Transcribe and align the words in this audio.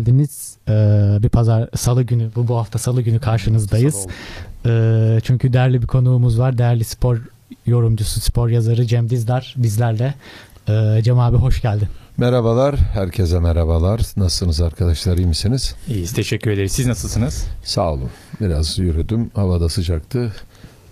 geldiniz. 0.00 0.56
Ee, 0.68 1.18
bir 1.22 1.28
pazar 1.28 1.68
salı 1.76 2.02
günü 2.02 2.28
bu 2.36 2.48
bu 2.48 2.56
hafta 2.56 2.78
salı 2.78 3.02
günü 3.02 3.20
karşınızdayız. 3.20 4.06
Ee, 4.66 5.20
çünkü 5.22 5.52
değerli 5.52 5.82
bir 5.82 5.86
konuğumuz 5.86 6.38
var. 6.38 6.58
Değerli 6.58 6.84
spor 6.84 7.18
yorumcusu, 7.66 8.20
spor 8.20 8.48
yazarı 8.48 8.86
Cem 8.86 9.10
Dizdar 9.10 9.54
bizlerle. 9.56 10.14
Ee, 10.68 11.00
Cem 11.04 11.18
abi 11.18 11.36
hoş 11.36 11.62
geldin. 11.62 11.88
Merhabalar, 12.16 12.76
herkese 12.76 13.38
merhabalar. 13.40 14.00
Nasılsınız 14.16 14.60
arkadaşlar, 14.60 15.16
iyi 15.18 15.26
misiniz? 15.26 15.74
İyiyiz, 15.88 16.12
teşekkür 16.12 16.50
ederiz. 16.50 16.72
Siz 16.72 16.86
nasılsınız? 16.86 17.44
Sağ 17.64 17.92
olun. 17.92 18.10
Biraz 18.40 18.78
yürüdüm, 18.78 19.30
havada 19.34 19.68
sıcaktı. 19.68 20.32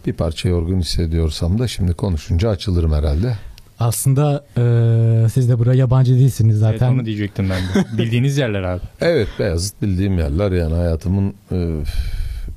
Bir 0.07 0.13
parça 0.13 0.49
yorgun 0.49 0.81
hissediyorsam 0.81 1.59
da 1.59 1.69
şimdi 1.69 1.93
konuşunca 1.93 2.49
açılırım 2.51 2.93
herhalde. 2.93 3.37
Aslında 3.81 4.45
e, 4.57 5.29
siz 5.29 5.49
de 5.49 5.59
buraya 5.59 5.75
yabancı 5.75 6.15
değilsiniz 6.15 6.59
zaten. 6.59 6.87
Evet 6.87 6.99
onu 6.99 7.07
diyecektim 7.07 7.51
ben 7.51 7.63
de. 7.63 7.87
Bildiğiniz 7.99 8.39
yerler 8.39 8.63
abi. 8.63 8.81
Evet, 9.01 9.29
Beyazıt 9.39 9.83
bildiğim 9.83 10.19
yerler 10.19 10.53
yani 10.53 10.75
hayatımın 10.75 11.35
e, 11.53 11.83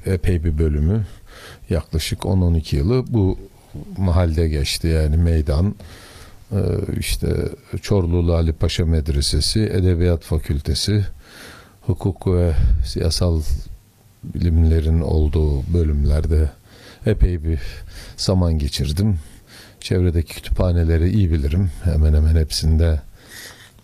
epey 0.06 0.44
bir 0.44 0.58
bölümü 0.58 1.06
yaklaşık 1.70 2.20
10-12 2.20 2.76
yılı 2.76 3.06
bu 3.08 3.38
mahalde 3.98 4.48
geçti 4.48 4.88
yani 4.88 5.18
meydan 5.18 5.76
e, 6.52 6.60
işte 7.00 7.28
Çorlu 7.82 8.34
Ali 8.34 8.54
Paşa 8.54 8.86
Medresesi, 8.86 9.60
Edebiyat 9.60 10.24
Fakültesi, 10.24 11.06
hukuk 11.82 12.28
ve 12.28 12.54
siyasal 12.86 13.42
bilimlerin 14.24 15.02
olduğu 15.02 15.74
bölümlerde 15.74 16.50
epey 17.06 17.44
bir 17.44 17.60
zaman 18.18 18.58
geçirdim. 18.58 19.20
Çevredeki 19.82 20.34
kütüphaneleri 20.34 21.10
iyi 21.10 21.32
bilirim. 21.32 21.72
Hemen 21.84 22.14
hemen 22.14 22.36
hepsinde 22.36 23.02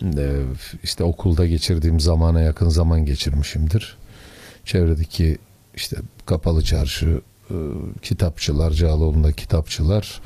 e, 0.02 0.26
işte 0.82 1.04
okulda 1.04 1.46
geçirdiğim 1.46 2.00
zamana 2.00 2.40
yakın 2.40 2.68
zaman 2.68 3.04
geçirmişimdir. 3.04 3.96
Çevredeki 4.64 5.38
işte 5.74 5.96
kapalı 6.26 6.62
çarşı, 6.62 7.20
e, 7.50 7.54
kitapçılar, 8.02 8.70
Cağaloğlu'nda 8.70 9.32
kitapçılar. 9.32 10.20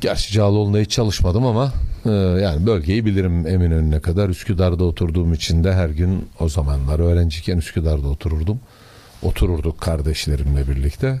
Gerçi 0.00 0.32
Cağaloğlu'nda 0.32 0.78
hiç 0.78 0.90
çalışmadım 0.90 1.46
ama 1.46 1.72
e, 2.06 2.10
yani 2.10 2.66
bölgeyi 2.66 3.06
bilirim 3.06 3.46
Eminönü'ne 3.46 4.00
kadar. 4.00 4.28
Üsküdar'da 4.28 4.84
oturduğum 4.84 5.32
için 5.32 5.64
de 5.64 5.72
her 5.74 5.88
gün 5.88 6.28
o 6.40 6.48
zamanlar 6.48 6.98
öğrenciyken 6.98 7.58
Üsküdar'da 7.58 8.08
otururdum. 8.08 8.60
Otururduk 9.22 9.80
kardeşlerimle 9.80 10.68
birlikte. 10.68 11.20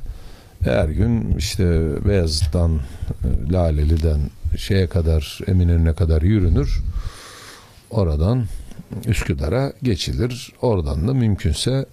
Her 0.64 0.88
gün 0.88 1.34
işte 1.38 1.64
Beyazıt'tan, 2.08 2.74
e, 2.76 3.52
Laleli'den 3.52 4.20
şeye 4.56 4.86
kadar 4.86 5.38
Eminönü'ne 5.46 5.92
kadar 5.92 6.22
yürünür. 6.22 6.80
Oradan 7.90 8.44
Üsküdar'a 9.06 9.72
geçilir. 9.82 10.52
Oradan 10.62 11.08
da 11.08 11.14
mümkünse 11.14 11.86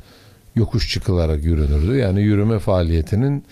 yokuş 0.56 0.94
çıkılarak 0.94 1.44
yürünürdü. 1.44 1.98
Yani 1.98 2.22
yürüme 2.22 2.60
faaliyetinin 2.60 3.44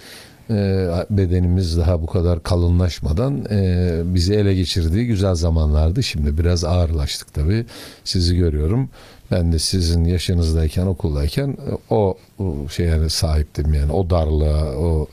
e, 0.50 0.88
bedenimiz 1.10 1.78
daha 1.78 2.02
bu 2.02 2.06
kadar 2.06 2.44
kalınlaşmadan 2.44 3.46
e, 3.50 4.02
bizi 4.06 4.34
ele 4.34 4.54
geçirdiği 4.56 5.08
güzel 5.08 5.36
zamanlardı. 5.36 6.04
Şimdi 6.04 6.38
biraz 6.38 6.64
ağırlaştık 6.64 7.34
tabii. 7.34 7.66
Sizi 8.04 8.38
görüyorum. 8.38 8.90
Ben 9.32 9.52
de 9.52 9.60
sizin 9.60 10.06
yaşınızdayken 10.06 10.86
okuldayken 10.86 11.58
o, 11.90 12.18
o 12.40 12.56
şeye 12.70 13.10
sahiptim 13.10 13.74
yani 13.74 13.92
o 13.92 14.10
darlığa, 14.10 14.76
o 14.78 15.08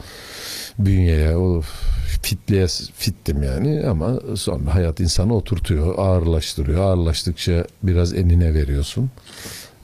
bünyeye, 0.79 1.37
o 1.37 1.63
fitliğe 2.23 2.67
fittim 2.97 3.43
yani 3.43 3.87
ama 3.87 4.13
sonra 4.37 4.75
hayat 4.75 5.01
insanı 5.01 5.35
oturtuyor, 5.37 5.99
ağırlaştırıyor. 5.99 6.81
Ağırlaştıkça 6.81 7.65
biraz 7.83 8.15
enine 8.15 8.55
veriyorsun. 8.55 9.11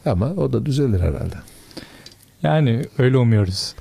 Ama 0.07 0.27
o 0.27 0.53
da 0.53 0.67
düzelir 0.67 1.01
herhalde. 1.01 1.35
Yani 2.43 2.85
öyle 2.99 3.17
umuyoruz. 3.17 3.75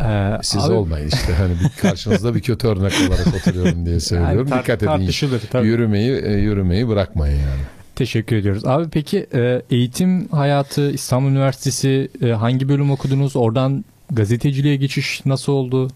Ee, 0.00 0.38
Siz 0.42 0.64
abi, 0.64 0.72
olmayın 0.72 1.08
işte 1.08 1.32
hani 1.34 1.52
bir 1.60 1.80
karşınızda 1.82 2.34
bir 2.34 2.40
kötü 2.40 2.68
örnek 2.68 2.92
olarak 3.08 3.26
oturuyorum 3.26 3.86
diye 3.86 4.00
söylüyorum. 4.00 4.48
Yani 4.50 4.60
tar- 4.60 4.62
Dikkat 4.62 4.82
edin. 4.82 4.90
Yürümeyi 5.66 6.10
yürümeyi 6.42 6.88
bırakmayın 6.88 7.38
yani. 7.38 7.62
Teşekkür 7.96 8.36
ediyoruz. 8.36 8.66
Abi 8.66 8.88
peki 8.90 9.26
e, 9.34 9.62
eğitim 9.70 10.28
hayatı 10.28 10.90
İstanbul 10.90 11.28
Üniversitesi 11.28 12.08
e, 12.22 12.26
hangi 12.26 12.68
bölüm 12.68 12.90
okudunuz? 12.90 13.36
Oradan 13.36 13.84
gazeteciliğe 14.10 14.76
geçiş 14.76 15.26
nasıl 15.26 15.52
oldu? 15.52 15.90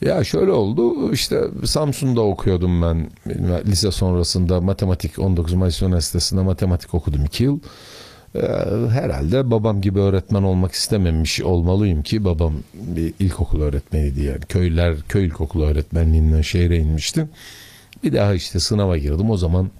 Ya 0.00 0.24
şöyle 0.24 0.50
oldu 0.50 1.12
işte 1.12 1.40
Samsun'da 1.64 2.20
okuyordum 2.20 2.82
ben 2.82 3.10
lise 3.66 3.90
sonrasında 3.90 4.60
matematik 4.60 5.18
19 5.18 5.54
Mayıs 5.54 5.82
Üniversitesi'nde 5.82 6.40
matematik 6.40 6.94
okudum 6.94 7.24
2 7.24 7.44
yıl. 7.44 7.60
Ee, 8.34 8.40
herhalde 8.90 9.50
babam 9.50 9.80
gibi 9.80 10.00
öğretmen 10.00 10.42
olmak 10.42 10.72
istememiş 10.72 11.42
olmalıyım 11.42 12.02
ki 12.02 12.24
babam 12.24 12.54
bir 12.74 13.14
ilkokul 13.18 13.62
öğretmeniydi 13.62 14.22
yani 14.22 14.40
köyler 14.40 14.96
köy 15.08 15.26
ilkokulu 15.26 15.64
öğretmenliğinden 15.64 16.40
şehre 16.40 16.78
inmişti. 16.78 17.28
Bir 18.04 18.12
daha 18.12 18.34
işte 18.34 18.60
sınava 18.60 18.98
girdim 18.98 19.30
o 19.30 19.36
zaman 19.36 19.70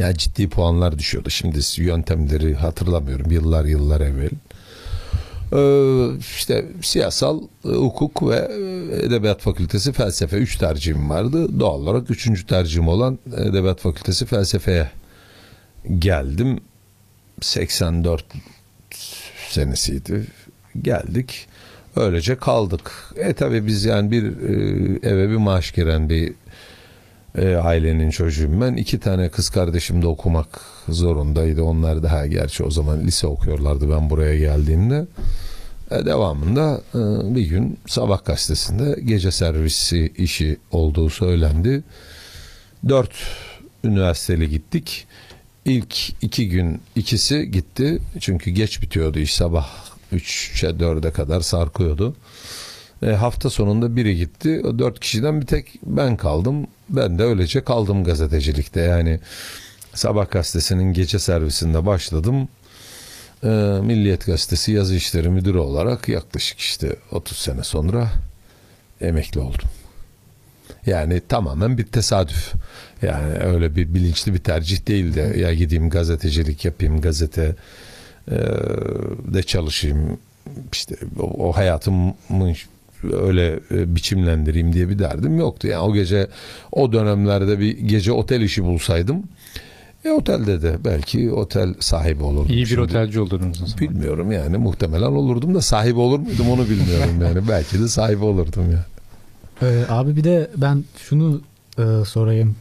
ya 0.00 0.14
ciddi 0.14 0.48
puanlar 0.48 0.98
düşüyordu. 0.98 1.30
Şimdi 1.30 1.60
yöntemleri 1.76 2.54
hatırlamıyorum 2.54 3.30
yıllar 3.30 3.64
yıllar 3.64 4.00
evvel. 4.00 4.30
Ee, 5.52 6.18
işte 6.18 6.66
siyasal, 6.82 7.40
e, 7.64 7.68
hukuk 7.68 8.28
ve 8.28 8.36
e, 8.36 9.06
edebiyat 9.06 9.40
fakültesi 9.40 9.92
felsefe 9.92 10.36
üç 10.36 10.56
tercihim 10.56 11.10
vardı. 11.10 11.60
Doğal 11.60 11.80
olarak 11.80 12.10
üçüncü 12.10 12.46
tercihim 12.46 12.88
olan 12.88 13.18
edebiyat 13.36 13.80
fakültesi 13.80 14.26
felsefeye 14.26 14.90
geldim. 15.98 16.60
84 17.40 18.24
senesiydi. 19.50 20.26
Geldik. 20.82 21.46
Öylece 21.96 22.36
kaldık. 22.36 22.92
E 23.16 23.32
tabi 23.32 23.66
biz 23.66 23.84
yani 23.84 24.10
bir 24.10 24.24
e, 24.24 25.08
eve 25.08 25.30
bir 25.30 25.36
maaş 25.36 25.72
giren 25.72 26.10
bir 26.10 26.32
e, 27.38 27.54
ailenin 27.54 28.10
çocuğum 28.10 28.60
ben. 28.60 28.74
iki 28.74 29.00
tane 29.00 29.28
kız 29.28 29.48
kardeşim 29.48 30.02
de 30.02 30.06
okumak 30.06 30.60
zorundaydı. 30.88 31.62
Onlar 31.62 32.02
daha 32.02 32.26
gerçi 32.26 32.64
o 32.64 32.70
zaman 32.70 33.00
lise 33.00 33.26
okuyorlardı 33.26 33.90
ben 33.90 34.10
buraya 34.10 34.38
geldiğimde. 34.38 35.06
E, 35.90 36.06
devamında 36.06 36.80
e, 36.94 36.98
bir 37.34 37.46
gün 37.46 37.78
Sabah 37.86 38.24
gazetesinde 38.24 39.00
gece 39.04 39.30
servisi 39.30 40.12
işi 40.16 40.56
olduğu 40.70 41.10
söylendi. 41.10 41.82
Dört 42.88 43.14
üniversiteli 43.84 44.50
gittik. 44.50 45.06
İlk 45.64 46.22
iki 46.22 46.48
gün 46.48 46.80
ikisi 46.96 47.50
gitti. 47.50 47.98
Çünkü 48.20 48.50
geç 48.50 48.82
bitiyordu 48.82 49.18
iş 49.18 49.34
sabah 49.34 49.68
3'e 50.12 50.70
4'e 50.70 51.10
kadar 51.10 51.40
sarkıyordu. 51.40 52.16
E, 53.02 53.06
hafta 53.06 53.50
sonunda 53.50 53.96
biri 53.96 54.16
gitti. 54.16 54.62
O 54.64 54.78
dört 54.78 55.00
kişiden 55.00 55.40
bir 55.40 55.46
tek 55.46 55.66
ben 55.86 56.16
kaldım. 56.16 56.66
Ben 56.90 57.18
de 57.18 57.22
öylece 57.22 57.64
kaldım 57.64 58.04
gazetecilikte. 58.04 58.80
Yani 58.80 59.20
Sabah 59.94 60.30
gazetesinin 60.30 60.92
gece 60.92 61.18
servisinde 61.18 61.86
başladım. 61.86 62.48
E, 63.44 63.48
Milliyet 63.82 64.26
gazetesi 64.26 64.72
yazı 64.72 64.94
işleri 64.94 65.28
müdürü 65.28 65.58
olarak 65.58 66.08
yaklaşık 66.08 66.58
işte 66.58 66.96
30 67.12 67.38
sene 67.38 67.62
sonra 67.62 68.10
emekli 69.00 69.40
oldum. 69.40 69.68
Yani 70.86 71.20
tamamen 71.28 71.78
bir 71.78 71.86
tesadüf. 71.86 72.52
Yani 73.02 73.38
öyle 73.38 73.76
bir 73.76 73.94
bilinçli 73.94 74.34
bir 74.34 74.38
tercih 74.38 74.86
değil 74.86 75.14
de 75.14 75.20
ya 75.20 75.54
gideyim 75.54 75.90
gazetecilik 75.90 76.64
yapayım, 76.64 77.00
gazete 77.00 77.54
e, 78.30 78.36
de 79.34 79.42
çalışayım. 79.42 80.18
İşte 80.72 80.96
o, 81.18 81.48
o 81.48 81.52
hayatımın 81.52 82.14
öyle 83.12 83.60
e, 83.70 83.94
biçimlendireyim 83.96 84.72
diye 84.72 84.88
bir 84.88 84.98
derdim 84.98 85.38
yoktu. 85.38 85.68
Yani 85.68 85.82
o 85.82 85.94
gece 85.94 86.26
o 86.72 86.92
dönemlerde 86.92 87.58
bir 87.58 87.78
gece 87.78 88.12
otel 88.12 88.40
işi 88.40 88.64
bulsaydım 88.64 89.22
e 90.04 90.10
otelde 90.10 90.62
de 90.62 90.76
belki 90.84 91.32
otel 91.32 91.74
sahibi 91.80 92.22
olurdum. 92.22 92.52
İyi 92.52 92.60
bir 92.62 92.66
Şimdi, 92.66 92.80
otelci 92.80 93.20
olurdunuz 93.20 93.62
o 93.62 93.66
zaman. 93.66 93.80
Bilmiyorum 93.80 94.32
yani 94.32 94.56
muhtemelen 94.58 95.06
olurdum 95.06 95.54
da 95.54 95.60
sahibi 95.60 95.98
olur 95.98 96.18
muydum 96.18 96.50
onu 96.50 96.64
bilmiyorum 96.64 97.20
yani. 97.22 97.48
belki 97.48 97.80
de 97.80 97.88
sahibi 97.88 98.24
olurdum 98.24 98.72
ya. 98.72 98.84
Ee, 99.62 99.84
abi 99.88 100.16
bir 100.16 100.24
de 100.24 100.50
ben 100.56 100.84
şunu 100.96 101.40
e, 101.78 102.04
sorayım 102.04 102.56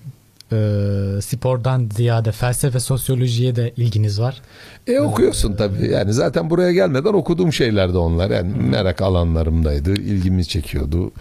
e, 0.51 1.21
spordan 1.21 1.89
ziyade 1.95 2.31
felsefe 2.31 2.79
sosyolojiye 2.79 3.55
de 3.55 3.73
ilginiz 3.77 4.21
var. 4.21 4.41
E 4.87 4.99
okuyorsun 4.99 5.55
tabii. 5.55 5.87
Yani 5.91 6.13
zaten 6.13 6.49
buraya 6.49 6.71
gelmeden 6.71 7.13
okuduğum 7.13 7.53
şeyler 7.53 7.93
de 7.93 7.97
onlar. 7.97 8.29
Yani 8.29 8.53
merak 8.57 9.01
alanlarımdaydı. 9.01 9.93
ilgimi 9.93 10.45
çekiyordu. 10.45 11.11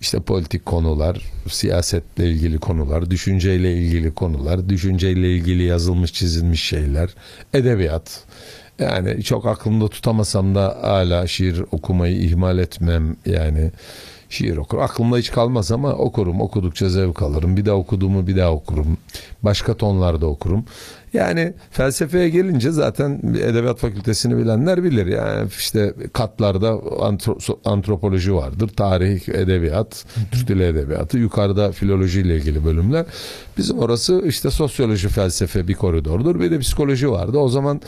İşte 0.00 0.20
politik 0.20 0.66
konular, 0.66 1.22
siyasetle 1.48 2.30
ilgili 2.30 2.58
konular, 2.58 3.10
düşünceyle 3.10 3.72
ilgili 3.72 4.14
konular, 4.14 4.68
düşünceyle 4.68 5.34
ilgili 5.34 5.62
yazılmış 5.62 6.12
çizilmiş 6.12 6.62
şeyler, 6.62 7.10
edebiyat. 7.54 8.24
Yani 8.78 9.22
çok 9.22 9.46
aklımda 9.46 9.88
tutamasam 9.88 10.54
da 10.54 10.78
hala 10.82 11.26
şiir 11.26 11.62
okumayı 11.72 12.16
ihmal 12.16 12.58
etmem 12.58 13.16
yani 13.26 13.70
şiir 14.32 14.56
okur. 14.56 14.78
Aklımda 14.78 15.16
hiç 15.16 15.30
kalmaz 15.30 15.72
ama 15.72 15.92
okurum. 15.92 16.40
Okudukça 16.40 16.88
zevk 16.88 17.22
alırım. 17.22 17.56
Bir 17.56 17.64
daha 17.64 17.76
okuduğumu 17.76 18.26
bir 18.26 18.36
daha 18.36 18.52
okurum. 18.52 18.96
Başka 19.42 19.74
tonlarda 19.74 20.26
okurum. 20.26 20.64
Yani 21.12 21.52
felsefeye 21.70 22.28
gelince 22.28 22.70
zaten 22.70 23.20
edebiyat 23.24 23.78
fakültesini 23.78 24.36
bilenler 24.36 24.84
bilir. 24.84 25.06
Yani 25.06 25.48
işte 25.58 25.94
katlarda 26.12 26.68
antro- 26.68 27.56
antropoloji 27.64 28.34
vardır, 28.34 28.68
tarih, 28.68 29.28
edebiyat, 29.28 30.04
Türk 30.30 30.48
dili 30.48 30.62
edebiyatı, 30.64 31.18
yukarıda 31.18 31.72
filoloji 31.72 32.20
ile 32.20 32.36
ilgili 32.36 32.64
bölümler. 32.64 33.06
Bizim 33.58 33.78
orası 33.78 34.22
işte 34.26 34.50
sosyoloji, 34.50 35.08
felsefe 35.08 35.68
bir 35.68 35.74
koridordur. 35.74 36.40
Bir 36.40 36.50
de 36.50 36.58
psikoloji 36.58 37.10
vardı. 37.10 37.38
O 37.38 37.48
zaman 37.48 37.80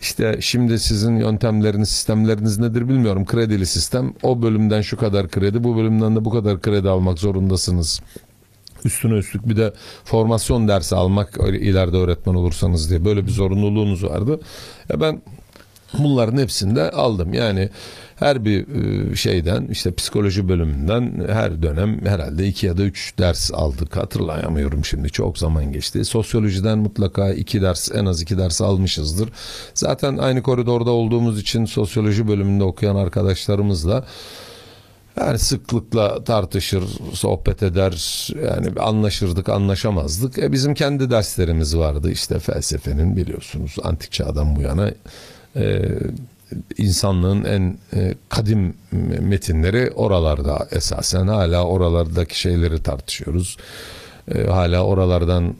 işte 0.00 0.36
şimdi 0.40 0.78
sizin 0.78 1.16
yöntemleriniz, 1.16 1.88
sistemleriniz 1.88 2.58
nedir 2.58 2.88
bilmiyorum. 2.88 3.24
Kredili 3.24 3.66
sistem. 3.66 4.14
O 4.22 4.42
bölümden 4.42 4.80
şu 4.80 4.96
kadar 4.96 5.28
kredi, 5.28 5.64
bu 5.64 5.76
bölümden 5.76 6.16
de 6.16 6.24
bu 6.24 6.30
kadar 6.30 6.60
kredi 6.60 6.88
almak 6.88 7.18
zorundasınız 7.18 8.00
üstüne 8.84 9.14
üstlük 9.14 9.48
bir 9.48 9.56
de 9.56 9.72
formasyon 10.04 10.68
dersi 10.68 10.96
almak 10.96 11.36
ileride 11.36 11.96
öğretmen 11.96 12.34
olursanız 12.34 12.90
diye 12.90 13.04
böyle 13.04 13.26
bir 13.26 13.30
zorunluluğunuz 13.30 14.04
vardı. 14.04 14.40
Ya 14.88 15.00
ben 15.00 15.22
bunların 15.98 16.38
hepsini 16.38 16.76
de 16.76 16.90
aldım. 16.90 17.32
Yani 17.32 17.70
her 18.20 18.44
bir 18.44 18.66
e, 18.68 19.16
şeyden 19.16 19.66
işte 19.66 19.94
psikoloji 19.94 20.48
bölümünden 20.48 21.24
her 21.28 21.62
dönem 21.62 22.06
herhalde 22.06 22.46
iki 22.46 22.66
ya 22.66 22.76
da 22.76 22.82
üç 22.82 23.18
ders 23.18 23.50
aldık. 23.54 23.96
Hatırlayamıyorum 23.96 24.84
şimdi 24.84 25.10
çok 25.10 25.38
zaman 25.38 25.72
geçti. 25.72 26.04
Sosyolojiden 26.04 26.78
mutlaka 26.78 27.32
iki 27.32 27.62
ders 27.62 27.92
en 27.94 28.06
az 28.06 28.22
iki 28.22 28.38
ders 28.38 28.60
almışızdır. 28.60 29.28
Zaten 29.74 30.16
aynı 30.16 30.42
koridorda 30.42 30.90
olduğumuz 30.90 31.40
için 31.40 31.64
sosyoloji 31.64 32.28
bölümünde 32.28 32.64
okuyan 32.64 32.96
arkadaşlarımızla 32.96 34.04
yani 35.16 35.38
sıklıkla 35.38 36.24
tartışır, 36.24 36.84
sohbet 37.12 37.62
eder. 37.62 38.26
Yani 38.44 38.80
anlaşırdık, 38.80 39.48
anlaşamazdık. 39.48 40.38
E 40.38 40.52
bizim 40.52 40.74
kendi 40.74 41.10
derslerimiz 41.10 41.76
vardı 41.76 42.10
işte 42.10 42.38
felsefenin 42.38 43.16
biliyorsunuz 43.16 43.76
antik 43.82 44.12
çağdan 44.12 44.56
bu 44.56 44.62
yana 44.62 44.90
e, 45.56 45.88
insanlığın 46.78 47.44
en 47.44 47.78
e, 47.94 48.14
kadim 48.28 48.74
metinleri 49.20 49.90
oralarda 49.90 50.68
esasen 50.70 51.26
hala 51.26 51.64
oralardaki 51.64 52.40
şeyleri 52.40 52.82
tartışıyoruz. 52.82 53.56
E, 54.34 54.46
hala 54.46 54.84
oralardan 54.84 55.54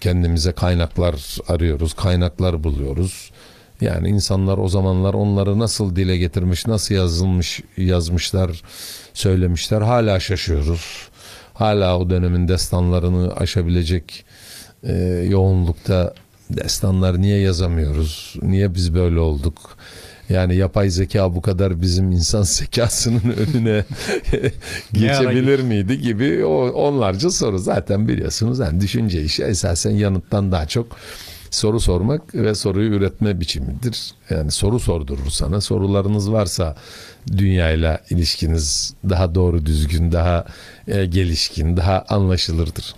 kendimize 0.00 0.52
kaynaklar 0.52 1.38
arıyoruz, 1.48 1.94
kaynaklar 1.94 2.64
buluyoruz. 2.64 3.30
Yani 3.80 4.08
insanlar 4.08 4.58
o 4.58 4.68
zamanlar 4.68 5.14
onları 5.14 5.58
nasıl 5.58 5.96
dile 5.96 6.16
getirmiş, 6.16 6.66
nasıl 6.66 6.94
yazılmış, 6.94 7.60
yazmışlar, 7.76 8.62
söylemişler. 9.14 9.80
Hala 9.80 10.20
şaşıyoruz. 10.20 11.08
Hala 11.54 11.98
o 11.98 12.10
dönemin 12.10 12.48
destanlarını 12.48 13.36
aşabilecek 13.36 14.24
e, 14.82 14.94
yoğunlukta 15.30 16.14
destanlar 16.50 17.20
niye 17.20 17.38
yazamıyoruz? 17.40 18.34
Niye 18.42 18.74
biz 18.74 18.94
böyle 18.94 19.18
olduk? 19.18 19.76
Yani 20.28 20.56
yapay 20.56 20.90
zeka 20.90 21.34
bu 21.34 21.42
kadar 21.42 21.82
bizim 21.82 22.12
insan 22.12 22.42
zekasının 22.42 23.34
önüne 23.36 23.84
geçebilir 24.92 25.60
miydi 25.60 26.00
gibi 26.00 26.44
o 26.44 26.68
onlarca 26.70 27.30
soru 27.30 27.58
zaten 27.58 28.08
biliyorsunuz. 28.08 28.58
Yani 28.58 28.80
düşünce 28.80 29.22
işi 29.22 29.42
esasen 29.42 29.90
yanıttan 29.90 30.52
daha 30.52 30.66
çok 30.66 30.96
soru 31.50 31.80
sormak 31.80 32.34
ve 32.34 32.54
soruyu 32.54 32.90
üretme 32.90 33.40
biçimidir. 33.40 34.12
Yani 34.30 34.50
soru 34.50 34.80
sordurur 34.80 35.30
sana. 35.30 35.60
Sorularınız 35.60 36.32
varsa 36.32 36.76
dünyayla 37.36 38.00
ilişkiniz 38.10 38.94
daha 39.08 39.34
doğru 39.34 39.66
düzgün, 39.66 40.12
daha 40.12 40.44
e, 40.88 41.06
gelişkin, 41.06 41.76
daha 41.76 42.04
anlaşılırdır. 42.08 42.94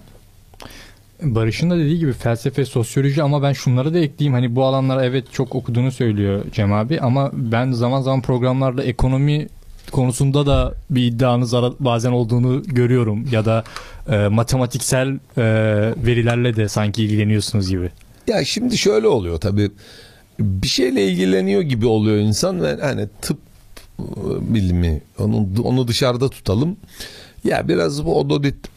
Barış'ın 1.23 1.71
da 1.71 1.79
dediği 1.79 1.99
gibi 1.99 2.13
felsefe, 2.13 2.65
sosyoloji 2.65 3.23
ama 3.23 3.43
ben 3.43 3.53
şunları 3.53 3.95
da 3.95 3.99
ekleyeyim. 3.99 4.35
Hani 4.35 4.57
bu 4.57 4.65
alanlar 4.65 5.05
evet 5.05 5.33
çok 5.33 5.55
okuduğunu 5.55 5.93
söylüyor 5.93 6.45
Cem 6.53 6.73
abi 6.73 7.01
ama 7.01 7.31
ben 7.33 7.73
zaman 7.73 8.03
zaman 8.03 8.23
programlarda 8.23 8.83
ekonomi 8.83 9.49
konusunda 9.93 10.47
da 10.47 10.75
bir 10.91 11.05
iddianız 11.05 11.55
bazen 11.81 12.11
olduğunu 12.13 12.63
görüyorum 12.63 13.29
ya 13.33 13.45
da 13.45 13.65
e, 14.09 14.29
matematiksel 14.29 15.09
e, 15.09 15.43
verilerle 16.07 16.57
de 16.57 16.69
sanki 16.69 17.05
ilgileniyorsunuz 17.05 17.71
gibi. 17.71 17.91
Ya 18.27 18.45
şimdi 18.45 18.79
şöyle 18.79 19.07
oluyor 19.07 19.41
tabii. 19.41 19.71
Bir 20.41 20.69
şeyle 20.69 21.07
ilgileniyor 21.07 21.63
gibi 21.63 21.87
oluyor 21.87 22.17
insan 22.17 22.63
ve 22.63 22.77
hani 22.81 23.09
tıp 23.23 23.39
e, 23.99 24.05
bilimi 24.55 25.01
onu 25.19 25.49
onu 25.65 25.89
dışarıda 25.89 26.29
tutalım. 26.29 26.77
Ya 27.45 27.69
biraz 27.69 28.07
bu 28.07 28.19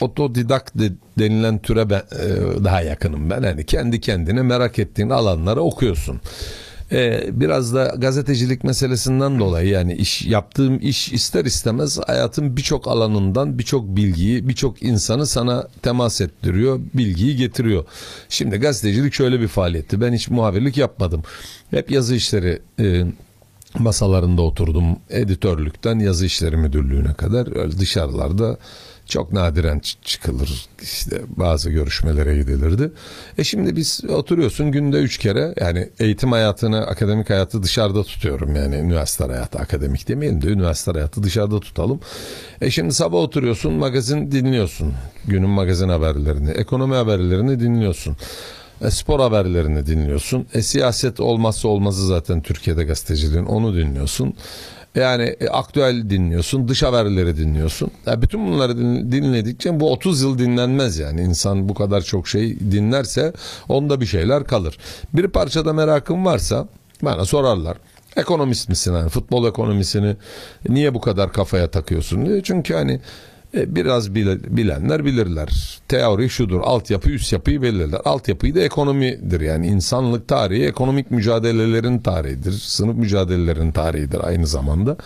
otodidakt 0.02 0.76
denilen 1.20 1.60
türe 1.60 1.90
ben, 1.90 2.00
e, 2.00 2.64
daha 2.64 2.82
yakınım 2.82 3.30
ben. 3.30 3.44
Hani 3.44 3.66
kendi 3.66 4.02
kendine 4.02 4.42
merak 4.42 4.80
ettiğin 4.80 5.10
alanları 5.10 5.62
okuyorsun. 5.62 6.22
Ee, 6.92 7.30
biraz 7.32 7.74
da 7.74 7.96
gazetecilik 7.98 8.64
meselesinden 8.64 9.40
dolayı 9.40 9.70
yani 9.70 9.94
iş 9.94 10.26
yaptığım 10.26 10.80
iş 10.82 11.12
ister 11.12 11.46
istemez 11.46 12.00
hayatın 12.08 12.58
birçok 12.58 12.88
alanından 12.88 13.60
birçok 13.60 13.88
bilgiyi 13.88 14.50
birçok 14.50 14.84
insanı 14.84 15.28
sana 15.28 15.68
temas 15.82 16.22
ettiriyor 16.22 16.80
bilgiyi 16.94 17.36
getiriyor. 17.36 17.86
Şimdi 18.30 18.58
gazetecilik 18.58 19.14
şöyle 19.14 19.40
bir 19.40 19.48
faaliyetti 19.48 20.02
ben 20.02 20.14
hiç 20.14 20.30
muhabirlik 20.30 20.78
yapmadım 20.78 21.24
hep 21.72 21.92
yazı 21.92 22.16
işleri 22.16 22.62
e, 22.80 23.06
masalarında 23.80 24.42
oturdum 24.42 24.86
editörlükten 25.10 26.00
yazı 26.00 26.26
işleri 26.26 26.58
müdürlüğüne 26.58 27.14
kadar 27.14 27.58
öyle 27.58 27.78
dışarılarda 27.78 28.58
çok 29.06 29.34
nadiren 29.34 29.82
çıkılır 30.04 30.66
işte 30.82 31.22
bazı 31.28 31.70
görüşmelere 31.70 32.36
gidilirdi. 32.36 32.92
E 33.38 33.44
şimdi 33.44 33.76
biz 33.76 34.02
oturuyorsun 34.10 34.72
günde 34.72 34.98
üç 34.98 35.18
kere 35.18 35.54
yani 35.62 35.90
eğitim 36.00 36.32
hayatını 36.32 36.88
akademik 36.88 37.30
hayatı 37.30 37.64
dışarıda 37.64 38.04
tutuyorum 38.04 38.56
yani 38.56 38.76
üniversite 38.76 39.26
hayatı 39.26 39.60
akademik 39.60 40.08
demeyelim 40.08 40.42
de 40.42 40.48
üniversite 40.48 40.92
hayatı 40.92 41.24
dışarıda 41.24 41.60
tutalım. 41.60 42.00
E 42.62 42.72
şimdi 42.72 42.94
sabah 42.94 43.18
oturuyorsun 43.18 43.74
magazin 43.74 44.32
dinliyorsun 44.32 44.94
günün 45.26 45.50
magazin 45.50 45.90
haberlerini 45.90 46.50
ekonomi 46.50 46.96
haberlerini 46.96 47.60
dinliyorsun. 47.60 48.18
E, 48.84 48.92
spor 48.92 49.20
haberlerini 49.20 49.86
dinliyorsun. 49.86 50.48
E, 50.54 50.62
siyaset 50.62 51.20
olmazsa 51.20 51.68
olmazı 51.68 52.08
zaten 52.08 52.42
Türkiye'de 52.42 52.84
gazeteciliğin 52.84 53.46
onu 53.46 53.76
dinliyorsun. 53.76 54.34
Yani 54.96 55.36
e, 55.40 55.48
aktüel 55.48 56.10
dinliyorsun, 56.10 56.68
dış 56.68 56.84
haberleri 56.84 57.38
dinliyorsun. 57.38 57.92
Ya 58.06 58.22
bütün 58.22 58.48
bunları 58.48 58.78
dinledikçe 59.12 59.80
bu 59.80 59.92
30 59.92 60.22
yıl 60.22 60.38
dinlenmez 60.38 61.00
yani. 61.00 61.22
insan 61.22 61.70
bu 61.70 61.74
kadar 61.74 62.02
çok 62.02 62.28
şey 62.28 62.60
dinlerse 62.60 63.34
onda 63.70 64.02
bir 64.02 64.06
şeyler 64.06 64.44
kalır. 64.44 64.78
Bir 65.14 65.28
parçada 65.28 65.74
merakım 65.74 66.26
varsa 66.26 66.68
bana 67.02 67.26
sorarlar. 67.26 67.78
Ekonomist 68.18 68.70
misin? 68.70 68.94
Yani 68.94 69.10
futbol 69.10 69.48
ekonomisini 69.48 70.16
niye 70.70 70.94
bu 70.94 71.02
kadar 71.02 71.34
kafaya 71.34 71.72
takıyorsun 71.72 72.26
diye. 72.26 72.44
Çünkü 72.44 72.74
hani 72.74 73.00
biraz 73.54 74.16
bilenler 74.16 75.06
bilirler. 75.06 75.80
Teori 75.88 76.30
şudur. 76.30 76.62
Altyapı 76.64 77.10
üst 77.10 77.34
yapıyı 77.34 77.62
belirler. 77.62 78.02
Altyapıyı 78.06 78.56
da 78.56 78.60
ekonomidir. 78.60 79.42
Yani 79.42 79.68
insanlık 79.68 80.28
tarihi 80.28 80.66
ekonomik 80.66 81.12
mücadelelerin 81.12 82.00
tarihidir. 82.00 82.52
Sınıf 82.52 82.96
mücadelelerin 82.96 83.72
tarihidir 83.72 84.28
aynı 84.28 84.48
zamanda. 84.48 84.98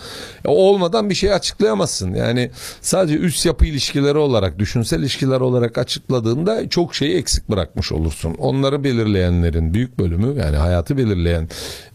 E, 0.44 0.48
olmadan 0.48 1.10
bir 1.10 1.14
şey 1.14 1.32
açıklayamazsın. 1.32 2.14
Yani 2.14 2.50
sadece 2.80 3.18
üst 3.18 3.46
yapı 3.46 3.66
ilişkileri 3.66 4.18
olarak, 4.18 4.58
düşünsel 4.58 5.00
ilişkiler 5.00 5.40
olarak 5.40 5.78
açıkladığında 5.78 6.68
çok 6.68 6.94
şeyi 6.94 7.16
eksik 7.16 7.48
bırakmış 7.48 7.92
olursun. 7.92 8.34
Onları 8.38 8.84
belirleyenlerin 8.84 9.74
büyük 9.74 9.98
bölümü 9.98 10.38
yani 10.40 10.56
hayatı 10.56 10.96
belirleyen 10.96 11.48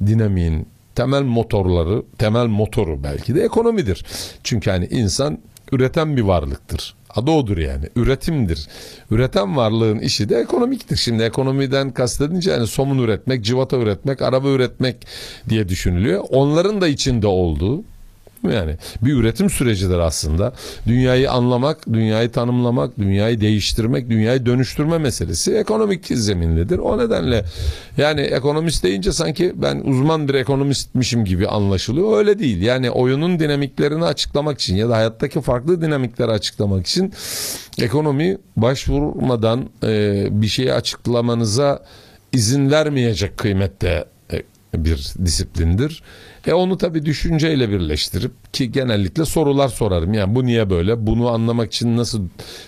dinamiğin 0.05 0.67
temel 0.95 1.21
motorları, 1.21 2.03
temel 2.17 2.45
motoru 2.45 3.03
belki 3.03 3.35
de 3.35 3.43
ekonomidir. 3.43 4.05
Çünkü 4.43 4.69
hani 4.69 4.85
insan 4.85 5.39
üreten 5.73 6.17
bir 6.17 6.21
varlıktır. 6.21 6.95
Adı 7.15 7.31
odur 7.31 7.57
yani. 7.57 7.85
Üretimdir. 7.95 8.67
Üreten 9.11 9.57
varlığın 9.57 9.99
işi 9.99 10.29
de 10.29 10.37
ekonomiktir. 10.37 10.97
Şimdi 10.97 11.23
ekonomiden 11.23 11.91
kastedince 11.91 12.51
yani 12.51 12.67
somun 12.67 12.97
üretmek, 12.97 13.45
civata 13.45 13.77
üretmek, 13.77 14.21
araba 14.21 14.49
üretmek 14.49 15.07
diye 15.49 15.69
düşünülüyor. 15.69 16.23
Onların 16.29 16.81
da 16.81 16.87
içinde 16.87 17.27
olduğu 17.27 17.83
yani 18.51 18.75
bir 19.01 19.13
üretim 19.13 19.49
sürecidir 19.49 19.97
aslında. 19.97 20.53
Dünyayı 20.87 21.31
anlamak, 21.31 21.93
dünyayı 21.93 22.31
tanımlamak, 22.31 22.97
dünyayı 22.97 23.41
değiştirmek, 23.41 24.09
dünyayı 24.09 24.45
dönüştürme 24.45 24.97
meselesi 24.97 25.53
ekonomik 25.53 26.05
zeminlidir. 26.07 26.77
O 26.77 26.97
nedenle 26.97 27.45
yani 27.97 28.21
ekonomist 28.21 28.83
deyince 28.83 29.11
sanki 29.11 29.53
ben 29.55 29.81
uzman 29.85 30.27
bir 30.27 30.33
ekonomistmişim 30.33 31.25
gibi 31.25 31.47
anlaşılıyor. 31.47 32.17
Öyle 32.17 32.39
değil. 32.39 32.61
Yani 32.61 32.91
oyunun 32.91 33.39
dinamiklerini 33.39 34.05
açıklamak 34.05 34.59
için 34.59 34.75
ya 34.75 34.89
da 34.89 34.95
hayattaki 34.95 35.41
farklı 35.41 35.81
dinamikleri 35.81 36.31
açıklamak 36.31 36.87
için 36.87 37.13
ekonomi 37.81 38.37
başvurmadan 38.57 39.69
e, 39.83 40.27
bir 40.31 40.47
şeyi 40.47 40.73
açıklamanıza 40.73 41.83
izin 42.31 42.71
vermeyecek 42.71 43.37
kıymette 43.37 44.05
bir 44.77 45.13
disiplindir. 45.25 46.03
E 46.47 46.53
onu 46.53 46.77
tabii 46.77 47.05
düşünceyle 47.05 47.69
birleştirip 47.69 48.53
ki 48.53 48.71
genellikle 48.71 49.25
sorular 49.25 49.67
sorarım. 49.67 50.13
Yani 50.13 50.35
bu 50.35 50.45
niye 50.45 50.69
böyle? 50.69 51.07
Bunu 51.07 51.29
anlamak 51.29 51.73
için 51.73 51.97
nasıl 51.97 52.27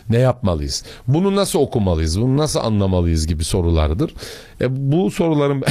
ne 0.10 0.18
yapmalıyız? 0.18 0.84
Bunu 1.08 1.36
nasıl 1.36 1.60
okumalıyız? 1.60 2.22
Bunu 2.22 2.38
nasıl 2.38 2.60
anlamalıyız 2.60 3.28
gibi 3.28 3.44
sorulardır. 3.44 4.14
E 4.62 4.92
bu 4.92 5.12
soruların 5.12 5.64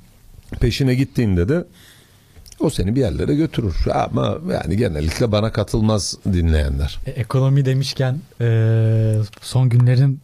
peşine 0.60 0.94
gittiğinde 0.94 1.48
de 1.48 1.64
o 2.60 2.70
seni 2.70 2.94
bir 2.94 3.00
yerlere 3.00 3.34
götürür. 3.34 3.76
Ama 3.94 4.38
yani 4.52 4.76
genellikle 4.76 5.32
bana 5.32 5.52
katılmaz 5.52 6.18
dinleyenler. 6.32 6.98
E, 7.06 7.10
ekonomi 7.10 7.64
demişken 7.64 8.18
e, 8.40 9.18
son 9.40 9.68
günlerin 9.68 10.20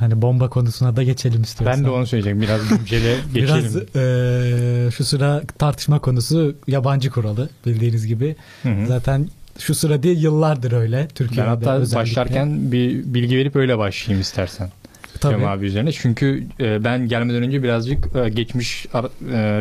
hani 0.00 0.22
bomba 0.22 0.48
konusuna 0.48 0.96
da 0.96 1.02
geçelim 1.02 1.42
istiyorsan. 1.42 1.78
Ben 1.80 1.86
de 1.86 1.90
onu 1.94 2.06
söyleyeceğim. 2.06 2.40
Biraz 2.40 2.68
güncele 2.68 3.16
geçelim. 3.34 3.54
Biraz 3.64 3.76
e, 3.76 4.90
şu 4.90 5.04
sıra 5.04 5.42
tartışma 5.58 5.98
konusu 5.98 6.54
yabancı 6.66 7.10
kuralı 7.10 7.48
bildiğiniz 7.66 8.06
gibi. 8.06 8.36
Hı 8.62 8.68
hı. 8.68 8.86
Zaten 8.86 9.28
şu 9.58 9.74
sıra 9.74 10.02
değil 10.02 10.22
yıllardır 10.22 10.72
öyle 10.72 11.08
Türkiye'de 11.14 11.46
Ben 11.46 11.54
hatta 11.54 11.74
özellikle. 11.76 11.96
başlarken 12.02 12.72
bir 12.72 13.14
bilgi 13.14 13.36
verip 13.36 13.56
öyle 13.56 13.78
başlayayım 13.78 14.20
istersen. 14.20 14.70
Tabii. 15.20 15.32
Cem 15.32 15.48
abi 15.48 15.66
üzerine. 15.66 15.92
Çünkü 15.92 16.44
e, 16.60 16.84
ben 16.84 17.08
gelmeden 17.08 17.42
önce 17.42 17.62
birazcık 17.62 18.16
e, 18.16 18.28
geçmiş 18.28 18.86
e, 18.86 19.00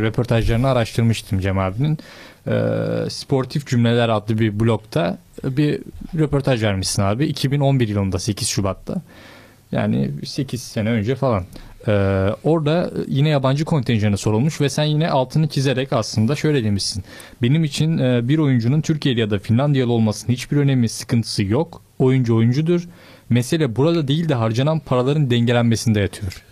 röportajlarını 0.01 0.67
araştırmıştım 0.67 1.39
Cem 1.39 1.59
abinin. 1.59 1.99
Sportif 3.09 3.67
Cümleler 3.67 4.09
adlı 4.09 4.39
bir 4.39 4.59
blogda 4.59 5.17
bir 5.43 5.79
röportaj 6.19 6.63
vermişsin 6.63 7.01
abi. 7.01 7.25
2011 7.25 7.87
yılında 7.87 8.19
8 8.19 8.47
Şubat'ta. 8.47 9.01
Yani 9.71 10.11
8 10.25 10.61
sene 10.61 10.89
önce 10.89 11.15
falan. 11.15 11.43
E, 11.87 11.91
orada 12.43 12.91
yine 13.07 13.29
yabancı 13.29 13.65
kontenjanı 13.65 14.17
sorulmuş 14.17 14.61
ve 14.61 14.69
sen 14.69 14.83
yine 14.83 15.09
altını 15.09 15.47
çizerek 15.47 15.93
aslında 15.93 16.35
şöyle 16.35 16.63
demişsin. 16.63 17.03
Benim 17.41 17.63
için 17.63 17.97
e, 17.97 18.27
bir 18.27 18.37
oyuncunun 18.37 18.81
Türkiye'li 18.81 19.19
ya 19.19 19.29
da 19.29 19.39
Finlandiyalı 19.39 19.91
olmasının 19.91 20.33
hiçbir 20.33 20.57
önemi, 20.57 20.89
sıkıntısı 20.89 21.43
yok. 21.43 21.81
Oyuncu 21.99 22.35
oyuncudur. 22.35 22.87
Mesele 23.29 23.75
burada 23.75 24.07
değil 24.07 24.29
de 24.29 24.33
harcanan 24.33 24.79
paraların 24.79 25.29
dengelenmesinde 25.29 25.99
yatıyor. 25.99 26.43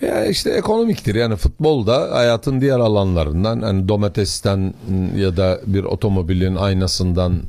Ya 0.00 0.26
işte 0.26 0.50
ekonomiktir 0.50 1.14
yani 1.14 1.36
futbolda 1.36 2.08
hayatın 2.12 2.60
diğer 2.60 2.78
alanlarından 2.78 3.62
hani 3.62 3.88
domatesten 3.88 4.74
ya 5.16 5.36
da 5.36 5.60
bir 5.66 5.84
otomobilin 5.84 6.56
aynasından 6.56 7.42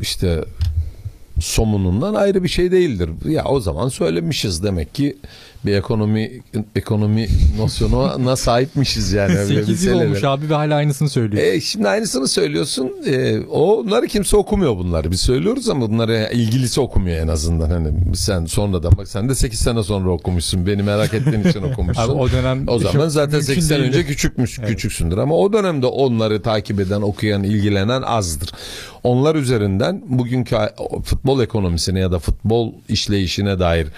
işte 0.00 0.44
somunundan 1.40 2.14
ayrı 2.14 2.42
bir 2.44 2.48
şey 2.48 2.72
değildir. 2.72 3.10
Ya 3.28 3.44
o 3.44 3.60
zaman 3.60 3.88
söylemişiz 3.88 4.62
demek 4.62 4.94
ki 4.94 5.16
bir 5.66 5.74
ekonomi 5.74 6.30
ekonomi 6.76 7.28
nosyonuna 7.58 8.36
sahipmişiz 8.36 9.12
yani. 9.12 9.32
öyle 9.38 9.60
8 9.60 9.84
yıl 9.84 10.00
olmuş 10.00 10.24
abi 10.24 10.50
ve 10.50 10.54
hala 10.54 10.74
aynısını 10.74 11.08
söylüyor. 11.08 11.42
E, 11.42 11.60
şimdi 11.60 11.88
aynısını 11.88 12.28
söylüyorsun. 12.28 12.92
E, 13.06 13.40
onları 13.40 14.06
kimse 14.06 14.36
okumuyor 14.36 14.76
bunları. 14.76 15.10
Biz 15.10 15.20
söylüyoruz 15.20 15.68
ama 15.68 15.90
bunları 15.90 16.30
ilgilisi 16.32 16.80
okumuyor 16.80 17.16
en 17.16 17.28
azından. 17.28 17.70
Hani 17.70 18.16
sen 18.16 18.46
sonradan 18.46 18.92
bak 18.96 19.08
sen 19.08 19.28
de 19.28 19.34
8 19.34 19.60
sene 19.60 19.82
sonra 19.82 20.10
okumuşsun. 20.10 20.66
Beni 20.66 20.82
merak 20.82 21.14
ettiğin 21.14 21.44
için 21.44 21.62
okumuşsun. 21.72 22.02
Abi 22.02 22.12
o 22.12 22.30
dönem 22.30 22.64
O 22.68 22.78
zaman 22.78 23.08
zaten 23.08 23.32
mümkün 23.32 23.46
8 23.46 23.68
sene 23.68 23.78
önce 23.78 24.06
küçükmüş, 24.06 24.58
küçüksündür 24.66 25.18
ama 25.18 25.36
o 25.36 25.52
dönemde 25.52 25.86
onları 25.86 26.42
takip 26.42 26.80
eden, 26.80 27.00
okuyan, 27.00 27.42
ilgilenen 27.42 28.02
azdır. 28.02 28.50
Onlar 29.04 29.34
üzerinden 29.34 30.02
bugünkü 30.06 30.56
futbol 31.04 31.42
ekonomisine 31.42 32.00
ya 32.00 32.12
da 32.12 32.18
futbol 32.18 32.72
işleyişine 32.88 33.58
dair 33.58 33.88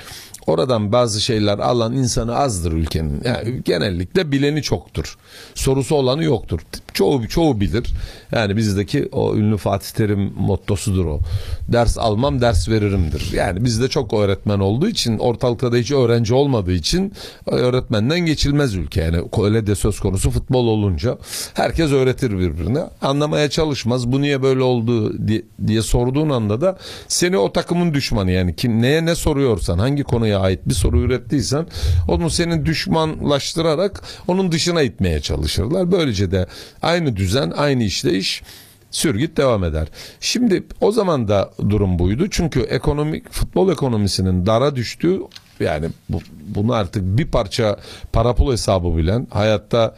oradan 0.46 0.92
bazı 0.92 1.20
şeyler 1.20 1.58
alan 1.58 1.92
insanı 1.92 2.36
azdır 2.36 2.72
ülkenin. 2.72 3.22
Yani 3.24 3.62
genellikle 3.64 4.32
bileni 4.32 4.62
çoktur. 4.62 5.16
Sorusu 5.54 5.94
olanı 5.94 6.24
yoktur. 6.24 6.60
Çoğu 6.94 7.28
çoğu 7.28 7.60
bilir. 7.60 7.86
Yani 8.32 8.56
bizdeki 8.56 9.08
o 9.12 9.34
ünlü 9.34 9.56
Fatih 9.56 9.90
Terim 9.90 10.32
mottosudur 10.36 11.06
o. 11.06 11.20
Ders 11.68 11.98
almam, 11.98 12.40
ders 12.40 12.68
veririmdir. 12.68 13.32
Yani 13.32 13.64
bizde 13.64 13.88
çok 13.88 14.14
öğretmen 14.14 14.58
olduğu 14.58 14.88
için 14.88 15.18
ortalıkta 15.18 15.72
da 15.72 15.76
hiç 15.76 15.92
öğrenci 15.92 16.34
olmadığı 16.34 16.72
için 16.72 17.12
öğretmenden 17.46 18.20
geçilmez 18.20 18.74
ülke. 18.74 19.00
Yani 19.00 19.22
öyle 19.42 19.66
de 19.66 19.74
söz 19.74 20.00
konusu 20.00 20.30
futbol 20.30 20.66
olunca 20.66 21.18
herkes 21.54 21.92
öğretir 21.92 22.38
birbirine. 22.38 22.80
Anlamaya 23.02 23.50
çalışmaz. 23.50 24.12
Bu 24.12 24.20
niye 24.20 24.42
böyle 24.42 24.62
oldu 24.62 25.26
diye, 25.28 25.42
diye 25.66 25.82
sorduğun 25.82 26.30
anda 26.30 26.60
da 26.60 26.78
seni 27.08 27.38
o 27.38 27.52
takımın 27.52 27.94
düşmanı 27.94 28.30
yani 28.30 28.56
kim 28.56 28.82
neye 28.82 29.04
ne 29.04 29.14
soruyorsan 29.14 29.78
hangi 29.78 30.02
konuya 30.02 30.35
ait 30.38 30.68
bir 30.68 30.74
soru 30.74 31.00
ürettiysen 31.00 31.66
onu 32.08 32.30
senin 32.30 32.66
düşmanlaştırarak 32.66 34.02
onun 34.28 34.52
dışına 34.52 34.82
itmeye 34.82 35.20
çalışırlar. 35.20 35.92
Böylece 35.92 36.30
de 36.30 36.46
aynı 36.82 37.16
düzen, 37.16 37.50
aynı 37.56 37.82
işleyiş 37.82 38.42
sürgüt 38.90 39.36
devam 39.36 39.64
eder. 39.64 39.88
Şimdi 40.20 40.64
o 40.80 40.92
zaman 40.92 41.28
da 41.28 41.50
durum 41.68 41.98
buydu. 41.98 42.26
Çünkü 42.30 42.60
ekonomik 42.60 43.32
futbol 43.32 43.72
ekonomisinin 43.72 44.46
dara 44.46 44.76
düştüğü 44.76 45.20
yani 45.60 45.88
bu, 46.08 46.20
bunu 46.40 46.72
artık 46.72 47.02
bir 47.02 47.26
parça 47.26 47.76
para 48.12 48.34
pul 48.34 48.52
hesabı 48.52 48.96
bilen 48.96 49.26
hayatta 49.30 49.94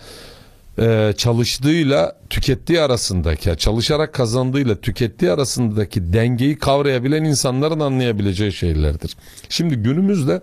e, 0.79 1.15
çalıştığıyla 1.17 2.17
tükettiği 2.31 2.81
arasındaki 2.81 3.57
çalışarak 3.59 4.15
kazandığıyla 4.15 4.81
tükettiği 4.81 5.31
arasındaki 5.31 6.13
dengeyi 6.13 6.59
kavrayabilen 6.59 7.25
insanların 7.25 7.81
anlayabileceği 7.81 8.53
şeylerdir. 8.53 9.17
Şimdi 9.49 9.77
günümüzde 9.77 10.43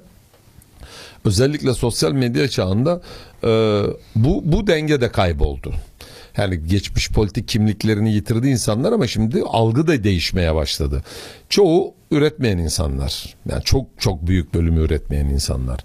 özellikle 1.25 1.73
sosyal 1.73 2.11
medya 2.11 2.47
çağında 2.47 3.01
e, 3.43 3.47
bu 4.15 4.41
bu 4.45 4.67
denge 4.67 5.01
de 5.01 5.11
kayboldu. 5.11 5.73
Yani 6.37 6.67
geçmiş 6.67 7.11
politik 7.11 7.47
kimliklerini 7.47 8.13
yitirdi 8.13 8.47
insanlar 8.47 8.91
ama 8.91 9.07
şimdi 9.07 9.43
algı 9.47 9.87
da 9.87 10.03
değişmeye 10.03 10.55
başladı. 10.55 11.03
Çoğu 11.49 11.93
üretmeyen 12.11 12.57
insanlar. 12.57 13.35
Yani 13.49 13.63
çok 13.63 13.85
çok 13.99 14.27
büyük 14.27 14.53
bölümü 14.53 14.79
üretmeyen 14.81 15.25
insanlar. 15.25 15.79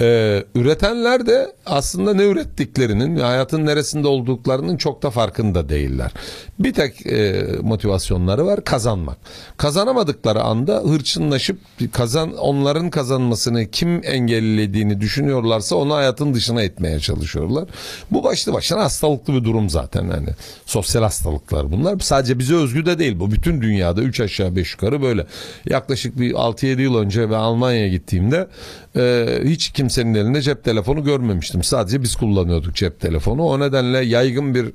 Ee, 0.00 0.44
üretenler 0.54 1.26
de 1.26 1.52
aslında 1.66 2.14
ne 2.14 2.24
ürettiklerinin 2.24 3.16
ve 3.16 3.22
hayatın 3.22 3.66
neresinde 3.66 4.08
olduklarının 4.08 4.76
çok 4.76 5.02
da 5.02 5.10
farkında 5.10 5.68
değiller. 5.68 6.12
Bir 6.58 6.72
tek 6.72 7.06
e, 7.06 7.46
motivasyonları 7.62 8.46
var 8.46 8.64
kazanmak. 8.64 9.16
Kazanamadıkları 9.56 10.42
anda 10.42 10.82
hırçınlaşıp 10.88 11.58
kazan 11.92 12.36
onların 12.36 12.90
kazanmasını 12.90 13.70
kim 13.70 14.00
engellediğini 14.04 15.00
düşünüyorlarsa 15.00 15.76
onu 15.76 15.94
hayatın 15.94 16.34
dışına 16.34 16.62
etmeye 16.62 17.00
çalışıyorlar. 17.00 17.68
Bu 18.10 18.24
başlı 18.24 18.52
başına 18.52 18.84
hastalıklı 18.84 19.34
bir 19.34 19.44
durum 19.44 19.70
zaten 19.70 20.02
yani. 20.02 20.28
Sosyal 20.66 21.02
hastalıklar 21.02 21.72
bunlar. 21.72 21.98
Sadece 21.98 22.38
bize 22.38 22.54
özgü 22.54 22.86
de 22.86 22.98
değil. 22.98 23.20
Bu 23.20 23.30
bütün 23.30 23.62
dünyada 23.62 24.02
3 24.02 24.20
aşağı 24.20 24.56
5 24.56 24.72
yukarı 24.72 25.02
böyle. 25.02 25.26
Yaklaşık 25.64 26.20
bir 26.20 26.32
6-7 26.32 26.80
yıl 26.80 26.94
önce 26.96 27.30
ben 27.30 27.34
Almanya'ya 27.34 27.88
gittiğimde 27.88 28.48
e, 28.96 29.26
hiç 29.44 29.70
kimsenin 29.70 30.14
elinde 30.14 30.42
cep 30.42 30.64
telefonu 30.64 31.04
görmemiştim. 31.04 31.62
Sadece 31.62 32.02
biz 32.02 32.16
kullanıyorduk 32.16 32.74
cep 32.74 33.00
telefonu. 33.00 33.42
O 33.44 33.60
nedenle 33.60 33.98
yaygın 33.98 34.54
bir 34.54 34.72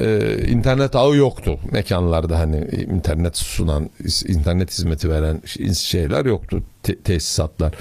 e, 0.00 0.38
internet 0.48 0.96
ağı 0.96 1.16
yoktu 1.16 1.58
mekanlarda 1.72 2.38
hani 2.38 2.68
internet 2.94 3.36
sunan 3.36 3.90
internet 4.26 4.70
hizmeti 4.70 5.10
veren 5.10 5.42
şeyler 5.74 6.24
yoktu 6.24 6.62
te- 6.82 6.98
tesisatlar. 6.98 7.74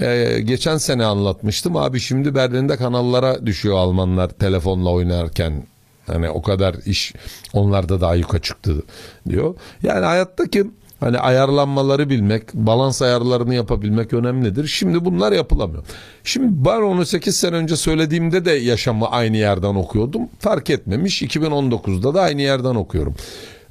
E, 0.00 0.40
geçen 0.40 0.76
sene 0.76 1.04
anlatmıştım 1.04 1.76
abi 1.76 2.00
şimdi 2.00 2.34
Berlin'de 2.34 2.76
kanallara 2.76 3.46
düşüyor 3.46 3.76
Almanlar 3.76 4.28
telefonla 4.28 4.90
oynarken 4.90 5.62
hani 6.06 6.30
o 6.30 6.42
kadar 6.42 6.74
iş 6.86 7.12
onlarda 7.52 8.00
da 8.00 8.08
ayyuka 8.08 8.38
çıktı 8.38 8.82
diyor. 9.28 9.54
Yani 9.82 10.04
hayattaki 10.04 10.66
Hani 11.04 11.18
ayarlanmaları 11.18 12.10
bilmek, 12.10 12.54
balans 12.54 13.02
ayarlarını 13.02 13.54
yapabilmek 13.54 14.12
önemlidir. 14.12 14.66
Şimdi 14.66 15.04
bunlar 15.04 15.32
yapılamıyor. 15.32 15.84
Şimdi 16.24 16.64
ben 16.64 16.80
onu 16.80 17.06
8 17.06 17.36
sene 17.36 17.56
önce 17.56 17.76
söylediğimde 17.76 18.44
de 18.44 18.50
yaşamı 18.50 19.08
aynı 19.08 19.36
yerden 19.36 19.74
okuyordum. 19.74 20.22
Fark 20.38 20.70
etmemiş. 20.70 21.22
2019'da 21.22 22.14
da 22.14 22.22
aynı 22.22 22.42
yerden 22.42 22.74
okuyorum. 22.74 23.14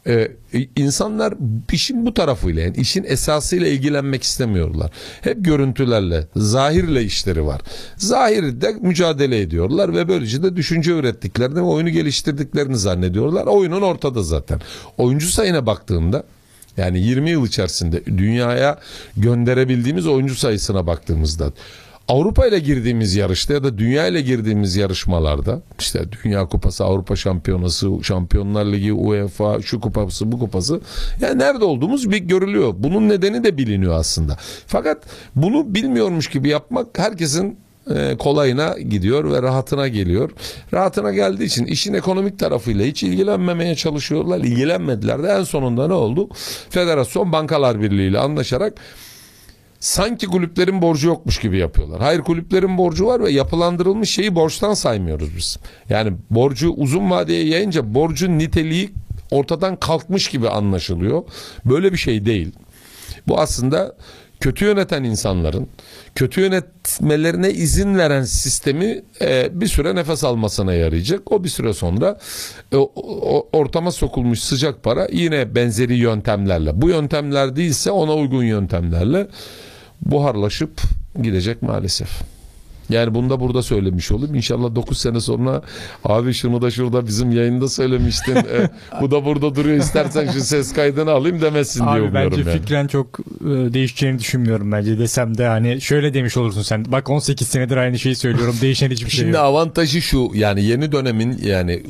Ee, 0.07 0.31
insanlar 0.75 1.33
işin 1.71 2.05
bu 2.05 2.13
tarafıyla 2.13 2.61
yani 2.61 2.77
işin 2.77 3.03
esasıyla 3.03 3.67
ilgilenmek 3.67 4.23
istemiyorlar. 4.23 4.91
Hep 5.21 5.45
görüntülerle, 5.45 6.27
zahirle 6.35 7.03
işleri 7.03 7.45
var. 7.45 7.61
Zahirde 7.97 8.75
mücadele 8.81 9.41
ediyorlar 9.41 9.95
ve 9.95 10.07
böylece 10.07 10.43
de 10.43 10.55
düşünce 10.55 10.91
ürettiklerini 10.91 11.55
ve 11.55 11.61
oyunu 11.61 11.89
geliştirdiklerini 11.89 12.77
zannediyorlar. 12.77 13.45
Oyunun 13.45 13.81
ortada 13.81 14.23
zaten. 14.23 14.61
Oyuncu 14.97 15.27
sayına 15.27 15.65
baktığımda 15.65 16.23
yani 16.77 16.99
20 16.99 17.29
yıl 17.29 17.47
içerisinde 17.47 18.05
dünyaya 18.05 18.79
gönderebildiğimiz 19.17 20.07
oyuncu 20.07 20.35
sayısına 20.35 20.87
baktığımızda 20.87 21.51
Avrupa 22.07 22.47
ile 22.47 22.59
girdiğimiz 22.59 23.15
yarışta 23.15 23.53
ya 23.53 23.63
da 23.63 23.77
dünya 23.77 24.07
ile 24.07 24.21
girdiğimiz 24.21 24.75
yarışmalarda 24.75 25.61
işte 25.79 26.05
Dünya 26.23 26.45
Kupası, 26.45 26.85
Avrupa 26.85 27.15
Şampiyonası, 27.15 27.91
Şampiyonlar 28.03 28.65
Ligi, 28.65 28.93
UEFA, 28.93 29.61
şu 29.61 29.79
kupası, 29.79 30.31
bu 30.31 30.39
kupası 30.39 30.81
yani 31.21 31.39
nerede 31.39 31.65
olduğumuz 31.65 32.11
bir 32.11 32.17
görülüyor. 32.17 32.73
Bunun 32.77 33.09
nedeni 33.09 33.43
de 33.43 33.57
biliniyor 33.57 33.93
aslında. 33.93 34.37
Fakat 34.67 35.03
bunu 35.35 35.75
bilmiyormuş 35.75 36.27
gibi 36.27 36.49
yapmak 36.49 36.99
herkesin 36.99 37.57
kolayına 38.19 38.79
gidiyor 38.79 39.31
ve 39.31 39.41
rahatına 39.41 39.87
geliyor. 39.87 40.31
Rahatına 40.73 41.11
geldiği 41.13 41.43
için 41.43 41.65
işin 41.65 41.93
ekonomik 41.93 42.39
tarafıyla 42.39 42.85
hiç 42.85 43.03
ilgilenmemeye 43.03 43.75
çalışıyorlar. 43.75 44.39
İlgilenmediler 44.39 45.23
de 45.23 45.27
en 45.27 45.43
sonunda 45.43 45.87
ne 45.87 45.93
oldu? 45.93 46.29
Federasyon 46.69 47.31
Bankalar 47.31 47.81
Birliği 47.81 48.09
ile 48.09 48.19
anlaşarak 48.19 48.73
sanki 49.79 50.27
kulüplerin 50.27 50.81
borcu 50.81 51.07
yokmuş 51.07 51.39
gibi 51.39 51.57
yapıyorlar. 51.57 52.01
Hayır 52.01 52.21
kulüplerin 52.21 52.77
borcu 52.77 53.05
var 53.05 53.23
ve 53.23 53.31
yapılandırılmış 53.31 54.09
şeyi 54.09 54.35
borçtan 54.35 54.73
saymıyoruz 54.73 55.37
biz. 55.37 55.57
Yani 55.89 56.13
borcu 56.29 56.69
uzun 56.69 57.09
vadeye 57.09 57.47
yayınca 57.47 57.93
borcun 57.93 58.39
niteliği 58.39 58.93
ortadan 59.31 59.75
kalkmış 59.75 60.29
gibi 60.29 60.49
anlaşılıyor. 60.49 61.23
Böyle 61.65 61.91
bir 61.91 61.97
şey 61.97 62.25
değil. 62.25 62.51
Bu 63.27 63.39
aslında 63.39 63.95
kötü 64.43 64.65
yöneten 64.65 65.03
insanların 65.03 65.67
kötü 66.15 66.41
yönetmelerine 66.41 67.51
izin 67.51 67.97
veren 67.97 68.23
sistemi 68.23 69.01
e, 69.21 69.49
bir 69.61 69.67
süre 69.67 69.95
nefes 69.95 70.23
almasına 70.23 70.73
yarayacak. 70.73 71.31
O 71.31 71.43
bir 71.43 71.49
süre 71.49 71.73
sonra 71.73 72.17
e, 72.71 72.77
o, 72.77 73.49
ortama 73.53 73.91
sokulmuş 73.91 74.39
sıcak 74.39 74.83
para 74.83 75.07
yine 75.11 75.55
benzeri 75.55 75.93
yöntemlerle 75.93 76.81
bu 76.81 76.89
yöntemler 76.89 77.55
değilse 77.55 77.91
ona 77.91 78.13
uygun 78.15 78.43
yöntemlerle 78.43 79.27
buharlaşıp 80.01 80.81
gidecek 81.21 81.61
maalesef. 81.61 82.32
Yani 82.89 83.13
bunu 83.15 83.29
da 83.29 83.39
burada 83.39 83.63
söylemiş 83.63 84.11
olayım. 84.11 84.35
İnşallah 84.35 84.75
9 84.75 84.97
sene 84.97 85.19
sonra 85.19 85.61
abi 86.03 86.33
şunu 86.33 86.61
da 86.61 86.71
şurada 86.71 87.07
bizim 87.07 87.31
yayında 87.31 87.67
söylemiştin. 87.69 88.35
e, 88.35 88.69
bu 89.01 89.11
da 89.11 89.25
burada 89.25 89.55
duruyor. 89.55 89.77
İstersen 89.77 90.31
şu 90.31 90.41
ses 90.41 90.73
kaydını 90.73 91.11
alayım 91.11 91.41
demesin 91.41 91.83
abi 91.83 91.99
diye 91.99 92.09
umuyorum. 92.09 92.31
bence 92.37 92.49
yani. 92.49 92.59
fikren 92.59 92.87
çok 92.87 93.19
e, 93.41 93.73
değişeceğini 93.73 94.19
düşünmüyorum 94.19 94.71
bence 94.71 94.99
desem 94.99 95.37
de 95.37 95.47
hani 95.47 95.81
şöyle 95.81 96.13
demiş 96.13 96.37
olursun 96.37 96.61
sen. 96.61 96.85
Bak 96.91 97.09
18 97.09 97.47
senedir 97.47 97.77
aynı 97.77 97.99
şeyi 97.99 98.15
söylüyorum. 98.15 98.55
Değişen 98.61 98.89
hiçbir 98.89 99.09
şey 99.09 99.19
Şimdi 99.19 99.35
yok. 99.35 99.45
avantajı 99.45 100.01
şu 100.01 100.31
yani 100.33 100.63
yeni 100.63 100.91
dönemin 100.91 101.37
yani 101.43 101.83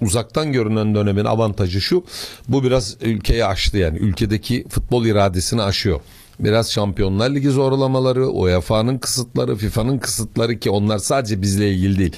uzaktan 0.00 0.52
görünen 0.52 0.94
dönemin 0.94 1.24
avantajı 1.24 1.80
şu 1.80 2.04
bu 2.48 2.64
biraz 2.64 2.96
ülkeyi 3.02 3.44
aştı 3.44 3.78
yani 3.78 3.98
ülkedeki 3.98 4.64
futbol 4.68 5.06
iradesini 5.06 5.62
aşıyor. 5.62 6.00
Biraz 6.40 6.72
Şampiyonlar 6.72 7.30
Ligi 7.30 7.50
zorlamaları, 7.50 8.28
UEFA'nın 8.28 8.98
kısıtları, 8.98 9.56
FIFA'nın 9.56 9.98
kısıtları 9.98 10.58
ki 10.58 10.70
onlar 10.70 10.98
sadece 10.98 11.42
bizle 11.42 11.70
ilgili 11.72 11.98
değil. 11.98 12.12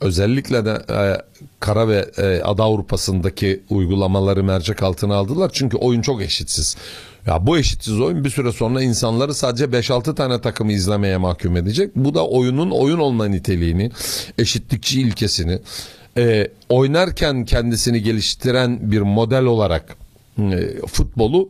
Özellikle 0.00 0.64
de 0.64 0.82
e, 0.90 1.22
kara 1.60 1.88
ve 1.88 2.10
e, 2.18 2.42
ada 2.42 2.62
Avrupa'sındaki 2.62 3.60
uygulamaları 3.70 4.44
mercek 4.44 4.82
altına 4.82 5.14
aldılar. 5.14 5.50
Çünkü 5.52 5.76
oyun 5.76 6.02
çok 6.02 6.22
eşitsiz. 6.22 6.76
Ya 7.26 7.46
bu 7.46 7.58
eşitsiz 7.58 8.00
oyun 8.00 8.24
bir 8.24 8.30
süre 8.30 8.52
sonra 8.52 8.82
insanları 8.82 9.34
sadece 9.34 9.64
5-6 9.64 10.14
tane 10.14 10.40
takımı 10.40 10.72
izlemeye 10.72 11.16
mahkum 11.16 11.56
edecek. 11.56 11.90
Bu 11.96 12.14
da 12.14 12.26
oyunun 12.26 12.70
oyun 12.70 12.98
olma 12.98 13.26
niteliğini, 13.26 13.90
eşitlikçi 14.38 15.00
ilkesini, 15.00 15.58
e, 16.16 16.48
oynarken 16.68 17.44
kendisini 17.44 18.02
geliştiren 18.02 18.90
bir 18.90 19.00
model 19.00 19.44
olarak 19.44 19.96
e, 20.38 20.86
futbolu 20.86 21.48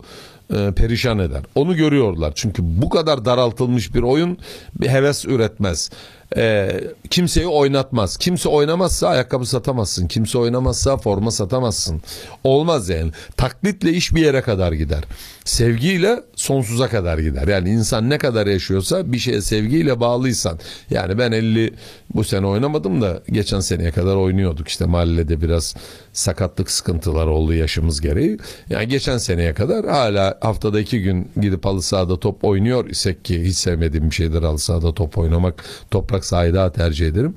e, 0.55 0.73
perişan 0.73 1.19
eder. 1.19 1.43
Onu 1.55 1.76
görüyorlar. 1.76 2.33
Çünkü 2.35 2.62
bu 2.65 2.88
kadar 2.88 3.25
daraltılmış 3.25 3.95
bir 3.95 4.03
oyun 4.03 4.38
bir 4.81 4.88
heves 4.88 5.25
üretmez. 5.25 5.91
E, 6.37 6.81
kimseyi 7.11 7.47
oynatmaz. 7.47 8.17
Kimse 8.17 8.49
oynamazsa 8.49 9.09
ayakkabı 9.09 9.47
satamazsın. 9.47 10.07
Kimse 10.07 10.38
oynamazsa 10.38 10.97
forma 10.97 11.31
satamazsın. 11.31 12.02
Olmaz 12.45 12.89
yani. 12.89 13.11
Taklitle 13.37 13.93
iş 13.93 14.15
bir 14.15 14.21
yere 14.21 14.43
kadar 14.43 14.73
gider. 14.73 15.04
Sevgiyle 15.45 16.23
sonsuza 16.37 16.89
kadar 16.89 17.19
gider. 17.19 17.49
Yani 17.49 17.71
insan 17.71 18.11
ne 18.11 18.19
kadar 18.19 18.47
yaşıyorsa 18.47 19.13
bir 19.13 19.19
şeye 19.19 19.41
sevgiyle 19.41 20.00
bağlıysan. 20.00 20.59
Yani 20.91 21.19
ben 21.19 21.32
50 21.32 21.75
bu 22.15 22.25
sene 22.25 22.47
oynamadım 22.47 23.02
da 23.02 23.23
geçen 23.30 23.61
seneye 23.61 23.91
kadar 23.91 24.17
oynuyorduk. 24.17 24.69
İşte 24.69 24.85
mahallede 24.85 25.41
biraz 25.41 25.75
sakatlık 26.13 26.71
sıkıntılar 26.71 27.26
oldu 27.26 27.54
yaşımız 27.54 28.00
gereği. 28.00 28.39
Yani 28.71 28.89
geçen 28.89 29.19
seneye 29.19 29.54
kadar 29.54 29.87
hala 29.87 30.36
haftada 30.41 30.81
iki 30.81 31.03
gün 31.03 31.29
gidip 31.41 31.65
halı 31.65 31.83
sahada 31.83 32.21
top 32.21 32.45
oynuyor 32.45 32.89
isek 32.89 33.25
ki 33.25 33.45
hiç 33.45 33.57
sevmediğim 33.57 34.11
bir 34.11 34.15
şeydir 34.15 34.43
halı 34.43 34.59
sahada 34.59 34.95
top 34.95 35.19
oynamak. 35.19 35.65
Toprak 35.91 36.25
sahayı 36.25 36.55
daha 36.55 36.73
tercih 36.73 37.07
ederim 37.07 37.35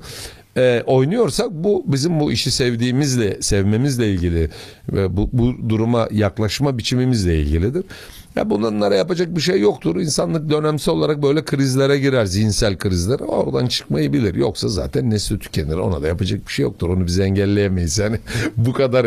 e, 0.56 0.82
oynuyorsak 0.86 1.50
bu 1.50 1.84
bizim 1.86 2.20
bu 2.20 2.32
işi 2.32 2.50
sevdiğimizle 2.50 3.42
sevmemizle 3.42 4.12
ilgili 4.12 4.50
ve 4.92 5.16
bu, 5.16 5.30
bu 5.32 5.68
duruma 5.68 6.08
yaklaşma 6.10 6.78
biçimimizle 6.78 7.40
ilgilidir. 7.40 7.84
Ya 8.36 8.50
bunlara 8.50 8.94
yapacak 8.94 9.36
bir 9.36 9.40
şey 9.40 9.60
yoktur. 9.60 9.96
İnsanlık 9.96 10.50
dönemsel 10.50 10.94
olarak 10.94 11.22
böyle 11.22 11.44
krizlere 11.44 11.98
girer, 11.98 12.24
zihinsel 12.24 12.78
krizler. 12.78 13.20
Oradan 13.20 13.66
çıkmayı 13.66 14.12
bilir. 14.12 14.34
Yoksa 14.34 14.68
zaten 14.68 15.10
nesli 15.10 15.38
tükenir. 15.38 15.74
Ona 15.74 16.02
da 16.02 16.08
yapacak 16.08 16.48
bir 16.48 16.52
şey 16.52 16.62
yoktur. 16.62 16.88
Onu 16.88 17.06
biz 17.06 17.20
engelleyemeyiz. 17.20 17.98
Yani 17.98 18.18
bu 18.56 18.72
kadar 18.72 19.06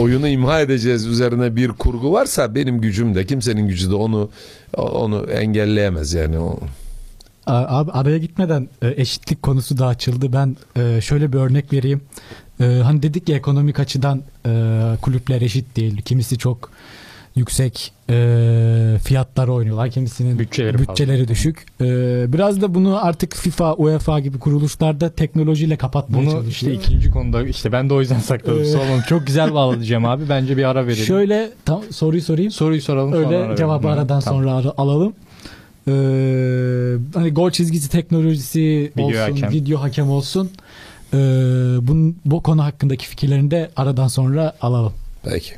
oyunu 0.00 0.28
imha 0.28 0.60
edeceğiz 0.60 1.06
üzerine 1.06 1.56
bir 1.56 1.68
kurgu 1.68 2.12
varsa 2.12 2.54
benim 2.54 2.80
gücüm 2.80 3.14
de 3.14 3.26
kimsenin 3.26 3.68
gücü 3.68 3.90
de 3.90 3.94
onu 3.94 4.30
onu 4.76 5.26
engelleyemez 5.30 6.12
yani. 6.14 6.36
Abi 7.46 7.90
araya 7.92 8.18
gitmeden 8.18 8.68
e, 8.82 8.94
eşitlik 8.96 9.42
konusu 9.42 9.78
da 9.78 9.86
açıldı. 9.86 10.32
Ben 10.32 10.56
e, 10.76 11.00
şöyle 11.00 11.32
bir 11.32 11.38
örnek 11.38 11.72
vereyim. 11.72 12.00
E, 12.60 12.64
Hani 12.64 13.02
dedik 13.02 13.28
ya 13.28 13.36
ekonomik 13.36 13.80
açıdan 13.80 14.22
kulüpler 15.02 15.40
eşit 15.40 15.76
değil. 15.76 16.02
Kimisi 16.02 16.38
çok 16.38 16.70
yüksek 17.36 17.92
e, 18.10 18.96
fiyatlar 19.04 19.48
oynuyorlar. 19.48 19.90
Kimisinin 19.90 20.38
Bütçeleri 20.38 20.78
bütçeleri 20.78 21.28
düşük. 21.28 21.66
E, 21.80 21.84
Biraz 22.32 22.60
da 22.60 22.74
bunu 22.74 23.04
artık 23.04 23.34
FIFA, 23.36 23.74
UEFA 23.74 24.20
gibi 24.20 24.38
kuruluşlarda 24.38 25.10
teknolojiyle 25.10 25.76
kapatmaya 25.76 26.22
Bunu 26.22 26.30
çalışıyor. 26.30 26.72
işte 26.72 26.72
ikinci 26.72 27.10
konuda 27.10 27.42
işte 27.46 27.72
ben 27.72 27.90
de 27.90 27.94
o 27.94 28.00
yüzden 28.00 28.18
sakladım. 28.18 28.62
Ee, 28.62 28.64
Soralım. 28.64 29.00
Çok 29.08 29.26
güzel 29.26 29.54
bağladı 29.54 29.84
Cem 29.84 30.04
abi. 30.04 30.28
Bence 30.28 30.56
bir 30.56 30.64
ara 30.64 30.86
verelim. 30.86 31.04
Şöyle 31.04 31.50
tam 31.64 31.82
soruyu 31.90 32.22
sorayım. 32.22 32.50
Soruyu 32.50 32.82
soralım 32.82 33.10
sonra 33.12 33.26
Öyle 33.26 33.38
verelim. 33.38 33.56
cevabı 33.56 33.88
aradan 33.88 34.20
tamam. 34.20 34.42
sonra 34.42 34.54
ara- 34.54 34.74
alalım. 34.76 35.12
Ee, 35.88 35.92
hani 37.14 37.30
gol 37.30 37.50
çizgisi 37.50 37.90
teknolojisi 37.90 38.92
Video 38.96 39.06
olsun, 39.06 39.18
hakem. 39.34 39.52
video 39.52 39.80
hakem 39.82 40.10
olsun. 40.10 40.50
Ee, 41.14 41.16
bunun 41.82 42.16
bu 42.24 42.42
konu 42.42 42.64
hakkındaki 42.64 43.06
fikirlerini 43.08 43.50
de 43.50 43.70
aradan 43.76 44.08
sonra 44.08 44.52
alalım. 44.60 44.92
Peki. 45.24 45.52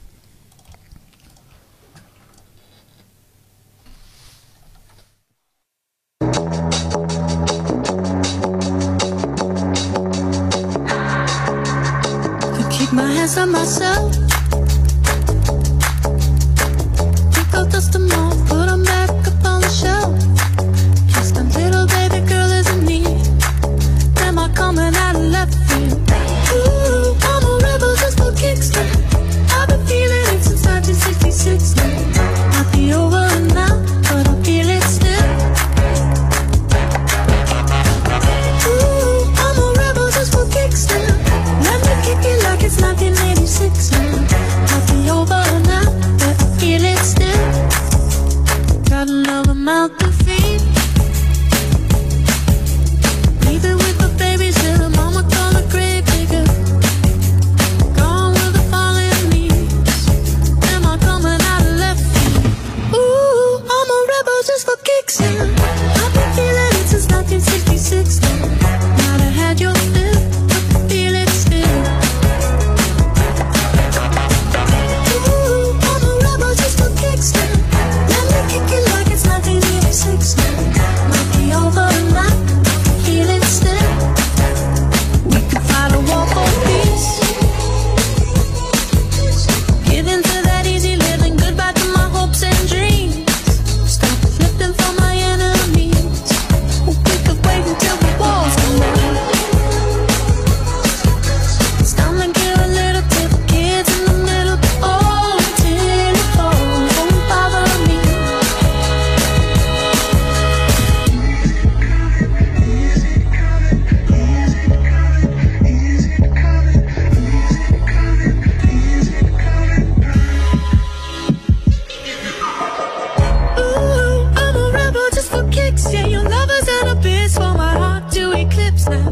Yeah, 125.90 126.06
your 126.06 126.22
love 126.22 126.50
is 126.50 126.68
an 126.68 126.96
abyss 126.96 127.36
for 127.36 127.54
my 127.54 127.74
heart 127.76 128.12
to 128.12 128.32
eclipse 128.32 128.88
now. 128.88 129.10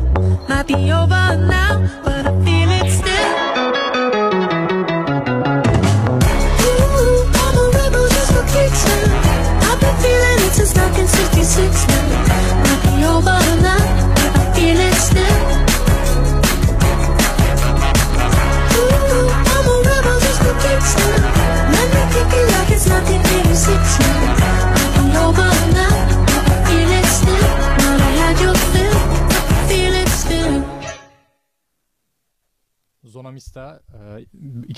Might 0.48 0.66
be 0.66 0.92
over. 0.92 1.19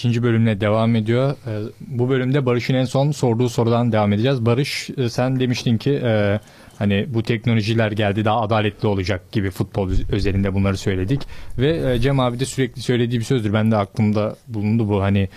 İkinci 0.02 0.22
bölümle 0.22 0.60
devam 0.60 0.96
ediyor. 0.96 1.30
E, 1.30 1.52
bu 1.80 2.08
bölümde 2.08 2.46
Barış'ın 2.46 2.74
en 2.74 2.84
son 2.84 3.10
sorduğu 3.10 3.48
sorudan 3.48 3.92
devam 3.92 4.12
edeceğiz. 4.12 4.46
Barış 4.46 4.90
e, 4.96 5.08
sen 5.08 5.40
demiştin 5.40 5.78
ki 5.78 6.00
e, 6.04 6.40
hani 6.78 7.06
bu 7.08 7.22
teknolojiler 7.22 7.92
geldi 7.92 8.24
daha 8.24 8.40
adaletli 8.40 8.88
olacak 8.88 9.32
gibi 9.32 9.50
futbol 9.50 9.90
özelinde 10.12 10.54
bunları 10.54 10.76
söyledik. 10.76 11.20
Ve 11.58 11.92
e, 11.92 11.98
Cem 11.98 12.20
abi 12.20 12.40
de 12.40 12.44
sürekli 12.44 12.82
söylediği 12.82 13.20
bir 13.20 13.24
sözdür. 13.24 13.52
Ben 13.52 13.70
de 13.70 13.76
aklımda 13.76 14.36
bulundu 14.48 14.88
bu 14.88 15.02
hani 15.02 15.28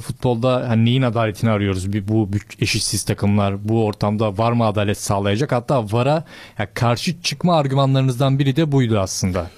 futbolda 0.00 0.68
hani 0.68 0.84
neyin 0.84 1.02
adaletini 1.02 1.50
arıyoruz? 1.50 2.08
Bu 2.08 2.28
eşitsiz 2.60 3.04
takımlar 3.04 3.68
bu 3.68 3.84
ortamda 3.84 4.38
var 4.38 4.52
mı 4.52 4.66
adalet 4.66 4.98
sağlayacak? 4.98 5.52
Hatta 5.52 5.92
VAR'a 5.92 6.24
ya 6.58 6.68
karşı 6.74 7.22
çıkma 7.22 7.56
argümanlarınızdan 7.56 8.38
biri 8.38 8.56
de 8.56 8.72
buydu 8.72 8.98
aslında. 8.98 9.50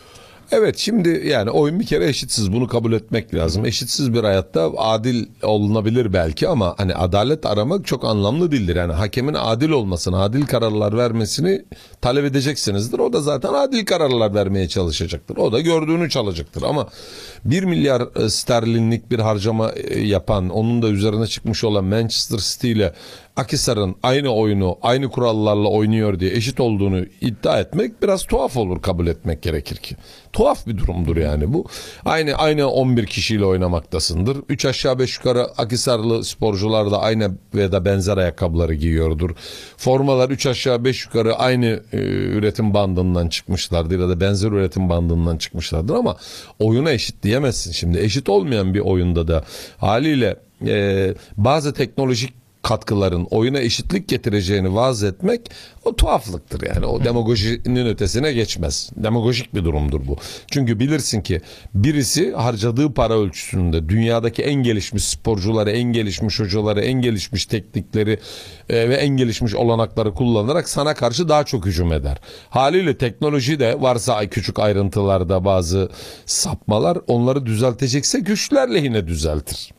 Evet 0.52 0.78
şimdi 0.78 1.22
yani 1.26 1.50
oyun 1.50 1.80
bir 1.80 1.86
kere 1.86 2.08
eşitsiz 2.08 2.52
bunu 2.52 2.68
kabul 2.68 2.92
etmek 2.92 3.34
lazım. 3.34 3.64
Eşitsiz 3.64 4.14
bir 4.14 4.24
hayatta 4.24 4.72
adil 4.76 5.26
olunabilir 5.42 6.12
belki 6.12 6.48
ama 6.48 6.74
hani 6.78 6.94
adalet 6.94 7.46
aramak 7.46 7.86
çok 7.86 8.04
anlamlı 8.04 8.52
değildir. 8.52 8.76
Yani 8.76 8.92
hakemin 8.92 9.34
adil 9.34 9.70
olmasını, 9.70 10.22
adil 10.22 10.46
kararlar 10.46 10.96
vermesini 10.96 11.64
talep 12.00 12.24
edeceksinizdir. 12.24 12.98
O 12.98 13.12
da 13.12 13.20
zaten 13.20 13.52
adil 13.52 13.84
kararlar 13.84 14.34
vermeye 14.34 14.68
çalışacaktır. 14.68 15.36
O 15.36 15.52
da 15.52 15.60
gördüğünü 15.60 16.10
çalacaktır 16.10 16.62
ama 16.62 16.88
1 17.44 17.62
milyar 17.62 18.24
e, 18.24 18.30
sterlinlik 18.30 19.10
bir 19.10 19.18
harcama 19.18 19.72
e, 19.72 20.00
yapan, 20.00 20.48
onun 20.48 20.82
da 20.82 20.88
üzerine 20.88 21.26
çıkmış 21.26 21.64
olan 21.64 21.84
Manchester 21.84 22.38
City 22.38 22.72
ile 22.72 22.94
Akisar'ın 23.40 23.96
aynı 24.03 24.35
oyunu 24.35 24.79
aynı 24.83 25.11
kurallarla 25.11 25.68
oynuyor 25.68 26.20
diye 26.20 26.31
eşit 26.31 26.61
olduğunu 26.61 27.05
iddia 27.20 27.61
etmek 27.61 28.03
biraz 28.03 28.24
tuhaf 28.24 28.57
olur 28.57 28.83
kabul 28.83 29.07
etmek 29.07 29.42
gerekir 29.42 29.76
ki. 29.76 29.96
Tuhaf 30.33 30.66
bir 30.66 30.76
durumdur 30.76 31.16
yani 31.16 31.53
bu. 31.53 31.64
Aynı 32.05 32.35
aynı 32.35 32.70
11 32.70 33.07
kişiyle 33.07 33.44
oynamaktasındır. 33.44 34.38
3 34.48 34.64
aşağı 34.64 34.98
5 34.98 35.16
yukarı 35.16 35.44
Akisarlı 35.44 36.24
sporcular 36.24 36.90
da 36.90 37.00
aynı 37.00 37.31
ve 37.55 37.72
da 37.72 37.85
benzer 37.85 38.16
ayakkabıları 38.16 38.74
giyiyordur. 38.74 39.31
Formalar 39.76 40.31
3 40.31 40.46
aşağı 40.46 40.85
5 40.85 41.05
yukarı 41.05 41.35
aynı 41.35 41.66
e, 41.92 41.98
üretim 42.37 42.74
bandından 42.74 43.29
çıkmışlardır 43.29 44.00
ya 44.00 44.09
da 44.09 44.20
benzer 44.20 44.48
üretim 44.48 44.88
bandından 44.88 45.38
çıkmışlardır 45.38 45.94
ama 45.94 46.16
oyuna 46.59 46.90
eşit 46.90 47.22
diyemezsin 47.22 47.72
şimdi. 47.72 47.98
Eşit 47.98 48.29
olmayan 48.29 48.74
bir 48.74 48.81
oyunda 48.81 49.29
da 49.29 49.44
haliyle 49.79 50.37
e, 50.66 51.14
bazı 51.37 51.74
teknolojik 51.74 52.39
katkıların 52.62 53.27
oyuna 53.31 53.61
eşitlik 53.61 54.09
getireceğini 54.09 54.75
vaaz 54.75 55.03
etmek 55.03 55.51
o 55.85 55.96
tuhaflıktır 55.96 56.75
yani. 56.75 56.87
O 56.87 57.05
demagojinin 57.05 57.87
ötesine 57.87 58.33
geçmez. 58.33 58.90
Demagojik 58.96 59.55
bir 59.55 59.64
durumdur 59.64 60.07
bu. 60.07 60.16
Çünkü 60.46 60.79
bilirsin 60.79 61.23
ki 61.23 61.40
birisi 61.75 62.33
harcadığı 62.33 62.94
para 62.94 63.14
ölçüsünde 63.14 63.88
dünyadaki 63.88 64.42
en 64.42 64.55
gelişmiş 64.55 65.05
sporcuları, 65.05 65.70
en 65.70 65.92
gelişmiş 65.92 66.40
hocaları, 66.40 66.81
en 66.81 67.01
gelişmiş 67.01 67.46
teknikleri 67.46 68.18
e, 68.68 68.88
ve 68.88 68.94
en 68.94 69.09
gelişmiş 69.09 69.55
olanakları 69.55 70.14
kullanarak 70.14 70.68
sana 70.68 70.94
karşı 70.94 71.29
daha 71.29 71.44
çok 71.44 71.66
hücum 71.66 71.92
eder. 71.92 72.18
Haliyle 72.51 72.99
teknoloji 72.99 73.61
de 73.61 73.81
varsa 73.81 74.27
küçük 74.27 74.59
ayrıntılarda 74.59 75.44
bazı 75.44 75.88
sapmalar 76.27 76.99
onları 77.07 77.46
düzeltecekse 77.46 78.20
güçler 78.20 78.75
lehine 78.75 79.07
düzeltir 79.07 79.73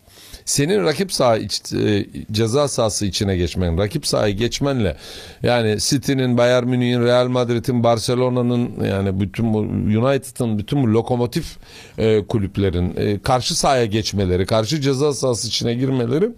senin 0.46 0.84
rakip 0.84 1.14
saha 1.14 1.38
iç, 1.38 1.74
e, 1.74 2.06
ceza 2.32 2.68
sahası 2.68 3.06
içine 3.06 3.38
geçmen, 3.38 3.78
rakip 3.78 4.08
sahayı 4.08 4.36
geçmenle 4.36 4.98
yani 5.44 5.78
City'nin, 5.80 6.38
Bayern 6.38 6.68
Münih'in, 6.68 7.02
Real 7.02 7.28
Madrid'in, 7.28 7.84
Barcelona'nın 7.84 8.84
yani 8.84 9.20
bütün 9.20 9.54
bu 9.54 9.58
United'ın, 9.58 10.58
bütün 10.58 10.84
bu 10.84 10.94
lokomotif 10.94 11.58
e, 11.98 12.26
kulüplerin 12.28 12.94
e, 12.98 13.20
karşı 13.20 13.58
sahaya 13.58 13.86
geçmeleri, 13.86 14.46
karşı 14.46 14.82
ceza 14.82 15.14
sahası 15.14 15.48
içine 15.48 15.74
girmeleri 15.74 16.30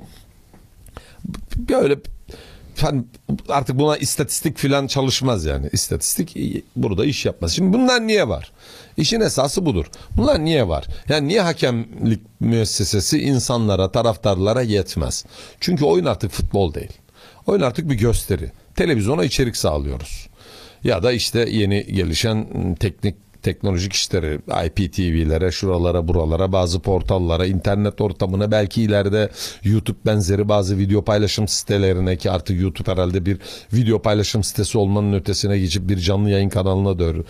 böyle 1.70 1.98
hani 2.82 3.04
artık 3.50 3.80
buna 3.80 3.98
istatistik 3.98 4.58
filan 4.58 4.88
çalışmaz 4.88 5.46
yani. 5.46 5.70
İstatistik 5.74 6.36
burada 6.76 7.06
iş 7.06 7.26
yapmaz. 7.26 7.52
Şimdi 7.52 7.78
bunlar 7.78 8.08
niye 8.08 8.28
var? 8.28 8.52
İşin 8.98 9.22
esası 9.22 9.66
budur. 9.66 9.86
Bunlar 10.18 10.46
niye 10.46 10.68
var? 10.68 10.86
Yani 11.10 11.28
niye 11.28 11.42
hakemlik 11.42 12.22
müessesesi 12.40 13.20
insanlara, 13.20 13.92
taraftarlara 13.92 14.62
yetmez? 14.62 15.26
Çünkü 15.60 15.86
oyun 15.86 16.06
artık 16.06 16.32
futbol 16.32 16.74
değil. 16.74 16.92
Oyun 17.48 17.62
artık 17.62 17.90
bir 17.90 17.96
gösteri. 17.96 18.52
Televizyona 18.76 19.24
içerik 19.24 19.58
sağlıyoruz. 19.58 20.28
Ya 20.84 21.04
da 21.04 21.12
işte 21.12 21.50
yeni 21.50 21.86
gelişen 21.86 22.48
teknik 22.80 23.16
teknolojik 23.44 23.94
işleri 23.94 24.40
IPTV'lere, 24.66 25.52
şuralara, 25.52 26.08
buralara, 26.08 26.52
bazı 26.52 26.80
portallara, 26.80 27.46
internet 27.46 28.02
ortamına 28.02 28.52
belki 28.52 28.82
ileride 28.82 29.30
YouTube 29.64 29.98
benzeri 30.06 30.50
bazı 30.50 30.78
video 30.78 31.02
paylaşım 31.02 31.48
sitelerine 31.48 32.18
ki 32.18 32.32
artık 32.32 32.62
YouTube 32.62 32.92
herhalde 32.92 33.26
bir 33.26 33.38
video 33.74 34.02
paylaşım 34.02 34.44
sitesi 34.44 34.78
olmanın 34.78 35.14
ötesine 35.14 35.60
geçip 35.60 35.90
bir 35.90 35.98
canlı 35.98 36.30
yayın 36.30 36.50
kanalına 36.50 36.90
dö- 36.90 37.24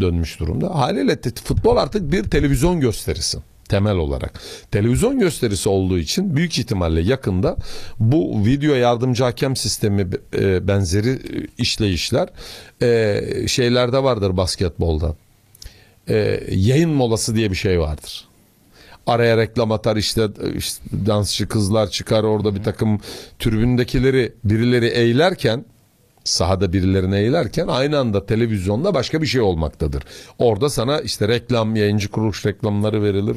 dönmüş 0.00 0.40
durumda. 0.40 0.74
Haliyle 0.74 1.18
futbol 1.44 1.76
artık 1.76 2.12
bir 2.12 2.24
televizyon 2.24 2.80
gösterisi 2.80 3.38
temel 3.68 3.96
olarak. 3.96 4.40
Televizyon 4.70 5.18
gösterisi 5.18 5.68
olduğu 5.68 5.98
için 5.98 6.36
büyük 6.36 6.58
ihtimalle 6.58 7.00
yakında 7.00 7.56
bu 7.98 8.44
video 8.46 8.74
yardımcı 8.74 9.24
hakem 9.24 9.56
sistemi 9.56 10.08
e, 10.38 10.68
benzeri 10.68 11.10
e, 11.10 11.46
işleyişler 11.58 12.28
e, 12.82 13.48
şeylerde 13.48 14.02
vardır 14.02 14.36
basketbolda 14.36 15.16
e, 16.08 16.40
yayın 16.50 16.90
molası 16.90 17.34
diye 17.34 17.50
bir 17.50 17.56
şey 17.56 17.80
vardır. 17.80 18.24
Araya 19.06 19.36
reklam 19.36 19.72
atar 19.72 19.96
işte, 19.96 20.28
işte 20.56 20.84
dansçı 21.06 21.48
kızlar 21.48 21.90
çıkar 21.90 22.24
orada 22.24 22.54
bir 22.54 22.62
takım 22.62 23.00
tribündekileri 23.38 24.32
birileri 24.44 24.86
eğlerken 24.86 25.64
sahada 26.24 26.72
birilerine 26.72 27.20
eğilerken 27.20 27.66
aynı 27.68 27.98
anda 27.98 28.26
televizyonda 28.26 28.94
başka 28.94 29.22
bir 29.22 29.26
şey 29.26 29.40
olmaktadır. 29.40 30.02
Orada 30.38 30.70
sana 30.70 31.00
işte 31.00 31.28
reklam, 31.28 31.76
yayıncı 31.76 32.10
kuruluş 32.10 32.46
reklamları 32.46 33.02
verilir. 33.02 33.36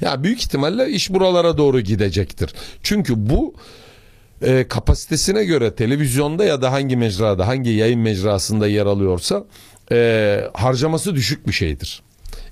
Ya 0.00 0.22
büyük 0.22 0.40
ihtimalle 0.40 0.90
iş 0.90 1.12
buralara 1.12 1.58
doğru 1.58 1.80
gidecektir. 1.80 2.54
Çünkü 2.82 3.30
bu 3.30 3.54
e, 4.42 4.68
kapasitesine 4.68 5.44
göre 5.44 5.74
televizyonda 5.74 6.44
ya 6.44 6.62
da 6.62 6.72
hangi 6.72 6.96
mecrada, 6.96 7.46
hangi 7.46 7.70
yayın 7.70 8.00
mecrasında 8.00 8.68
yer 8.68 8.86
alıyorsa 8.86 9.44
e, 9.92 10.40
harcaması 10.54 11.14
düşük 11.14 11.46
bir 11.46 11.52
şeydir. 11.52 12.02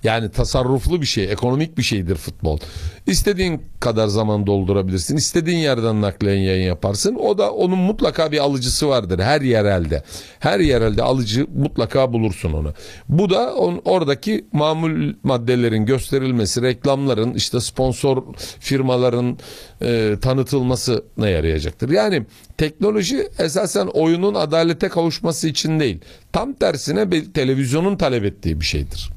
Yani 0.04 0.30
tasarruflu 0.30 1.00
bir 1.00 1.06
şey, 1.06 1.32
ekonomik 1.32 1.78
bir 1.78 1.82
şeydir 1.82 2.14
futbol. 2.14 2.58
İstediğin 3.06 3.62
kadar 3.80 4.06
zaman 4.06 4.46
doldurabilirsin. 4.46 5.16
istediğin 5.16 5.58
yerden 5.58 6.02
naklen 6.02 6.34
yayın 6.34 6.66
yaparsın. 6.66 7.14
O 7.14 7.38
da 7.38 7.52
onun 7.52 7.78
mutlaka 7.78 8.32
bir 8.32 8.38
alıcısı 8.38 8.88
vardır 8.88 9.18
her 9.18 9.40
yerelde. 9.40 10.02
Her 10.38 10.60
yerelde 10.60 11.02
alıcı 11.02 11.46
mutlaka 11.56 12.12
bulursun 12.12 12.52
onu. 12.52 12.74
Bu 13.08 13.30
da 13.30 13.54
on, 13.54 13.82
oradaki 13.84 14.46
mamul 14.52 15.14
maddelerin 15.22 15.86
gösterilmesi, 15.86 16.62
reklamların, 16.62 17.34
işte 17.34 17.60
sponsor 17.60 18.22
firmaların 18.60 19.38
e, 19.82 20.16
tanıtılmasına 20.22 21.28
yarayacaktır. 21.28 21.90
Yani 21.90 22.26
teknoloji 22.58 23.28
esasen 23.38 23.86
oyunun 23.86 24.34
adalete 24.34 24.88
kavuşması 24.88 25.48
için 25.48 25.80
değil. 25.80 26.00
Tam 26.32 26.52
tersine 26.52 27.32
televizyonun 27.32 27.96
talep 27.96 28.24
ettiği 28.24 28.60
bir 28.60 28.64
şeydir. 28.64 29.14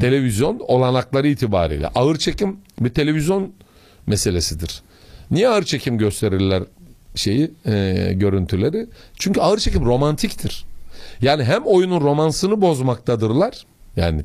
Televizyon 0.00 0.60
olanakları 0.68 1.28
itibariyle 1.28 1.88
ağır 1.88 2.16
çekim 2.16 2.56
bir 2.80 2.90
televizyon 2.90 3.52
meselesidir. 4.06 4.82
Niye 5.30 5.48
ağır 5.48 5.62
çekim 5.62 5.98
gösterirler 5.98 6.62
şeyi 7.14 7.50
e, 7.66 8.10
görüntüleri? 8.14 8.86
Çünkü 9.18 9.40
ağır 9.40 9.58
çekim 9.58 9.84
romantiktir. 9.84 10.64
Yani 11.22 11.44
hem 11.44 11.62
oyunun 11.62 12.00
romansını 12.00 12.60
bozmaktadırlar. 12.60 13.66
Yani 13.96 14.24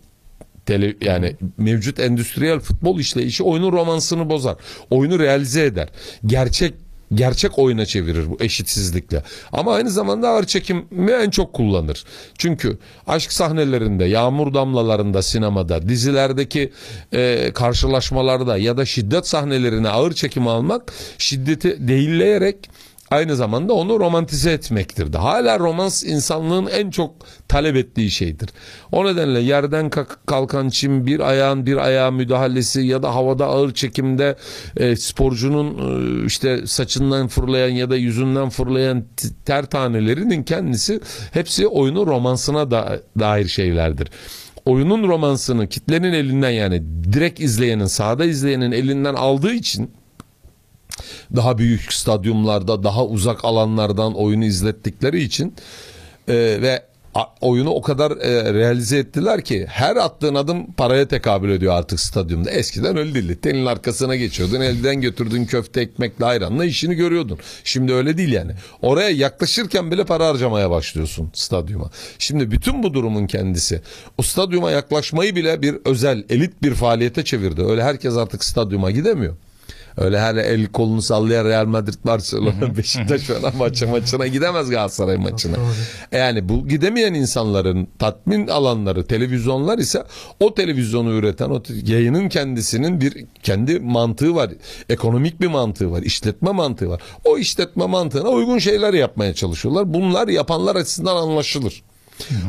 tele, 0.65 0.95
yani 1.01 1.35
mevcut 1.57 1.99
endüstriyel 1.99 2.59
futbol 2.59 2.99
işleyişi 2.99 3.43
oyunun 3.43 3.71
romansını 3.71 4.29
bozar. 4.29 4.55
Oyunu 4.89 5.19
realize 5.19 5.63
eder. 5.63 5.89
Gerçek 6.25 6.73
gerçek 7.15 7.59
oyuna 7.59 7.85
çevirir 7.85 8.29
bu 8.29 8.37
eşitsizlikle. 8.39 9.23
Ama 9.51 9.73
aynı 9.73 9.89
zamanda 9.89 10.29
ağır 10.29 10.43
çekimi 10.43 11.11
en 11.11 11.29
çok 11.29 11.53
kullanır. 11.53 12.05
Çünkü 12.37 12.77
aşk 13.07 13.31
sahnelerinde, 13.31 14.05
yağmur 14.05 14.53
damlalarında 14.53 15.21
sinemada, 15.21 15.89
dizilerdeki 15.89 16.71
e, 17.13 17.51
karşılaşmalarda 17.53 18.57
ya 18.57 18.77
da 18.77 18.85
şiddet 18.85 19.27
sahnelerine 19.27 19.89
ağır 19.89 20.13
çekim 20.13 20.47
almak 20.47 20.93
şiddeti 21.17 21.87
değilleyerek 21.87 22.69
aynı 23.13 23.35
zamanda 23.35 23.73
onu 23.73 23.99
romantize 23.99 24.51
etmektir. 24.51 25.13
de. 25.13 25.17
Hala 25.17 25.59
romans 25.59 26.03
insanlığın 26.03 26.67
en 26.67 26.89
çok 26.89 27.15
talep 27.47 27.75
ettiği 27.75 28.11
şeydir. 28.11 28.49
O 28.91 29.05
nedenle 29.05 29.39
yerden 29.39 29.89
kalk- 29.89 30.27
kalkan 30.27 30.69
çim, 30.69 31.05
bir 31.05 31.19
ayağın 31.19 31.65
bir 31.65 31.77
ayağa 31.77 32.11
müdahalesi 32.11 32.81
ya 32.81 33.03
da 33.03 33.15
havada 33.15 33.45
ağır 33.45 33.73
çekimde 33.73 34.35
e, 34.77 34.95
sporcunun 34.95 35.67
e, 35.77 36.25
işte 36.25 36.67
saçından 36.67 37.27
fırlayan 37.27 37.69
ya 37.69 37.89
da 37.89 37.95
yüzünden 37.95 38.49
fırlayan 38.49 39.03
ter 39.45 39.65
tanelerinin 39.65 40.43
kendisi 40.43 40.99
hepsi 41.31 41.67
oyunun 41.67 42.05
romansına 42.05 42.71
da, 42.71 42.99
dair 43.19 43.47
şeylerdir 43.47 44.07
oyunun 44.65 45.07
romansını 45.07 45.67
kitlenin 45.67 46.13
elinden 46.13 46.49
yani 46.49 46.83
direkt 47.13 47.39
izleyenin 47.39 47.85
sahada 47.85 48.25
izleyenin 48.25 48.71
elinden 48.71 49.13
aldığı 49.13 49.53
için 49.53 49.91
daha 51.35 51.57
büyük 51.57 51.93
stadyumlarda 51.93 52.83
daha 52.83 53.05
uzak 53.05 53.45
alanlardan 53.45 54.13
oyunu 54.13 54.45
izlettikleri 54.45 55.23
için 55.23 55.53
e, 56.27 56.33
ve 56.35 56.83
oyunu 57.41 57.69
o 57.69 57.81
kadar 57.81 58.11
e, 58.11 58.53
realize 58.53 58.97
ettiler 58.97 59.41
ki 59.41 59.65
her 59.69 59.95
attığın 59.95 60.35
adım 60.35 60.71
paraya 60.71 61.07
tekabül 61.07 61.49
ediyor 61.49 61.73
artık 61.73 61.99
stadyumda. 61.99 62.51
Eskiden 62.51 62.97
öyle 62.97 63.13
değildi. 63.13 63.41
Telin 63.41 63.65
arkasına 63.65 64.15
geçiyordun. 64.15 64.61
Elden 64.61 65.01
götürdüğün 65.01 65.45
köfte 65.45 65.81
ekmekle 65.81 66.25
ayranla 66.25 66.65
işini 66.65 66.95
görüyordun. 66.95 67.39
Şimdi 67.63 67.93
öyle 67.93 68.17
değil 68.17 68.31
yani. 68.31 68.51
Oraya 68.81 69.09
yaklaşırken 69.09 69.91
bile 69.91 70.05
para 70.05 70.27
harcamaya 70.27 70.69
başlıyorsun 70.69 71.31
stadyuma. 71.33 71.91
Şimdi 72.19 72.51
bütün 72.51 72.83
bu 72.83 72.93
durumun 72.93 73.27
kendisi 73.27 73.81
o 74.17 74.21
stadyuma 74.21 74.71
yaklaşmayı 74.71 75.35
bile 75.35 75.61
bir 75.61 75.75
özel 75.85 76.23
elit 76.29 76.63
bir 76.63 76.73
faaliyete 76.73 77.23
çevirdi. 77.23 77.63
Öyle 77.63 77.83
herkes 77.83 78.17
artık 78.17 78.43
stadyuma 78.43 78.91
gidemiyor. 78.91 79.35
Öyle 79.97 80.19
her 80.19 80.35
el 80.35 80.67
kolunu 80.67 81.01
sallayan 81.01 81.45
Real 81.45 81.65
Madrid 81.65 82.05
Barcelona 82.05 82.77
Beşiktaş 82.77 83.21
falan 83.21 83.55
maçı 83.57 83.87
maçına 83.87 84.27
gidemez 84.27 84.69
Galatasaray 84.69 85.17
maçına. 85.17 85.55
Yani 86.11 86.49
bu 86.49 86.67
gidemeyen 86.67 87.13
insanların 87.13 87.87
tatmin 87.99 88.47
alanları 88.47 89.07
televizyonlar 89.07 89.77
ise 89.77 90.03
o 90.39 90.53
televizyonu 90.53 91.11
üreten 91.11 91.49
o 91.49 91.63
yayının 91.85 92.29
kendisinin 92.29 93.01
bir 93.01 93.25
kendi 93.43 93.79
mantığı 93.79 94.35
var. 94.35 94.51
Ekonomik 94.89 95.41
bir 95.41 95.47
mantığı 95.47 95.91
var. 95.91 96.01
işletme 96.01 96.51
mantığı 96.51 96.89
var. 96.89 97.01
O 97.25 97.37
işletme 97.37 97.85
mantığına 97.85 98.29
uygun 98.29 98.57
şeyler 98.57 98.93
yapmaya 98.93 99.33
çalışıyorlar. 99.33 99.93
Bunlar 99.93 100.27
yapanlar 100.27 100.75
açısından 100.75 101.15
anlaşılır. 101.15 101.83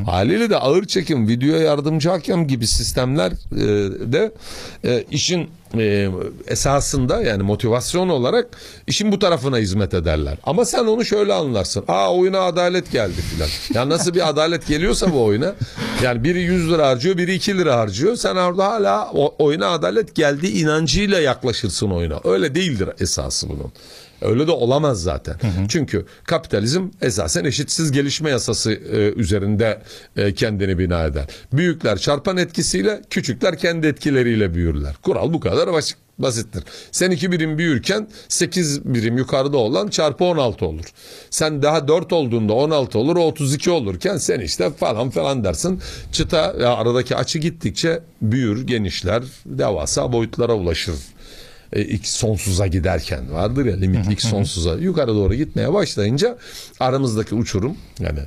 Haliyle 0.06 0.50
de 0.50 0.56
ağır 0.56 0.84
çekim, 0.84 1.28
video 1.28 1.56
yardımcı 1.56 2.08
hakem 2.08 2.46
gibi 2.46 2.66
sistemler 2.66 3.32
e, 3.32 3.66
de 4.12 4.32
e, 4.84 5.04
işin 5.10 5.48
e, 5.78 6.10
esasında 6.46 7.22
yani 7.22 7.42
motivasyon 7.42 8.08
olarak 8.08 8.46
işin 8.86 9.12
bu 9.12 9.18
tarafına 9.18 9.58
hizmet 9.58 9.94
ederler. 9.94 10.38
Ama 10.44 10.64
sen 10.64 10.84
onu 10.84 11.04
şöyle 11.04 11.32
anlarsın. 11.32 11.84
Aa 11.88 12.14
oyuna 12.14 12.40
adalet 12.40 12.92
geldi 12.92 13.20
filan. 13.20 13.48
Ya 13.74 13.88
nasıl 13.88 14.14
bir 14.14 14.28
adalet 14.28 14.66
geliyorsa 14.66 15.12
bu 15.12 15.24
oyuna. 15.24 15.54
Yani 16.02 16.24
biri 16.24 16.40
100 16.42 16.70
lira 16.70 16.88
harcıyor, 16.88 17.16
biri 17.16 17.34
2 17.34 17.58
lira 17.58 17.76
harcıyor. 17.76 18.16
Sen 18.16 18.36
orada 18.36 18.66
hala 18.66 19.10
oyuna 19.38 19.68
adalet 19.68 20.14
geldi 20.14 20.46
inancıyla 20.46 21.20
yaklaşırsın 21.20 21.90
oyuna. 21.90 22.20
Öyle 22.24 22.54
değildir 22.54 22.88
esası 23.00 23.48
bunun. 23.48 23.72
Öyle 24.24 24.46
de 24.46 24.50
olamaz 24.50 25.02
zaten. 25.02 25.36
Çünkü 25.68 26.06
kapitalizm 26.24 26.88
esasen 27.00 27.44
eşitsiz 27.44 27.92
gelişme 27.92 28.30
yasası 28.30 28.72
e, 28.72 29.12
üzerinde 29.12 29.82
e, 30.16 30.34
kendini 30.34 30.78
bina 30.78 31.04
eder. 31.04 31.26
Büyükler 31.52 31.98
çarpan 31.98 32.36
etkisiyle, 32.36 33.02
küçükler 33.10 33.58
kendi 33.58 33.86
etkileriyle 33.86 34.54
büyürler. 34.54 34.94
Kural 35.02 35.32
bu 35.32 35.40
kadar 35.40 35.72
basit. 35.72 35.96
Basittir. 36.18 36.64
Sen 36.92 37.10
iki 37.10 37.32
birim 37.32 37.58
büyürken 37.58 38.08
8 38.28 38.84
birim 38.84 39.18
yukarıda 39.18 39.56
olan 39.56 39.88
çarpı 39.88 40.24
16 40.24 40.66
olur. 40.66 40.84
Sen 41.30 41.62
daha 41.62 41.88
4 41.88 42.12
olduğunda 42.12 42.52
16 42.52 42.98
olur, 42.98 43.16
o 43.16 43.20
32 43.20 43.70
olurken 43.70 44.16
sen 44.16 44.40
işte 44.40 44.70
falan 44.70 45.10
falan 45.10 45.44
dersin. 45.44 45.80
Çıta 46.12 46.54
ya 46.60 46.74
aradaki 46.74 47.16
açı 47.16 47.38
gittikçe 47.38 48.00
büyür, 48.22 48.66
genişler, 48.66 49.22
devasa 49.46 50.12
boyutlara 50.12 50.54
ulaşır 50.54 50.94
e, 50.94 51.13
ilk 51.74 52.06
sonsuza 52.06 52.66
giderken 52.66 53.32
vardır 53.32 53.66
ya 53.66 53.76
limit 53.76 54.06
ilk 54.10 54.22
sonsuza 54.22 54.74
yukarı 54.74 55.14
doğru 55.14 55.34
gitmeye 55.34 55.72
başlayınca 55.72 56.38
aramızdaki 56.80 57.34
uçurum 57.34 57.76
yani 57.98 58.20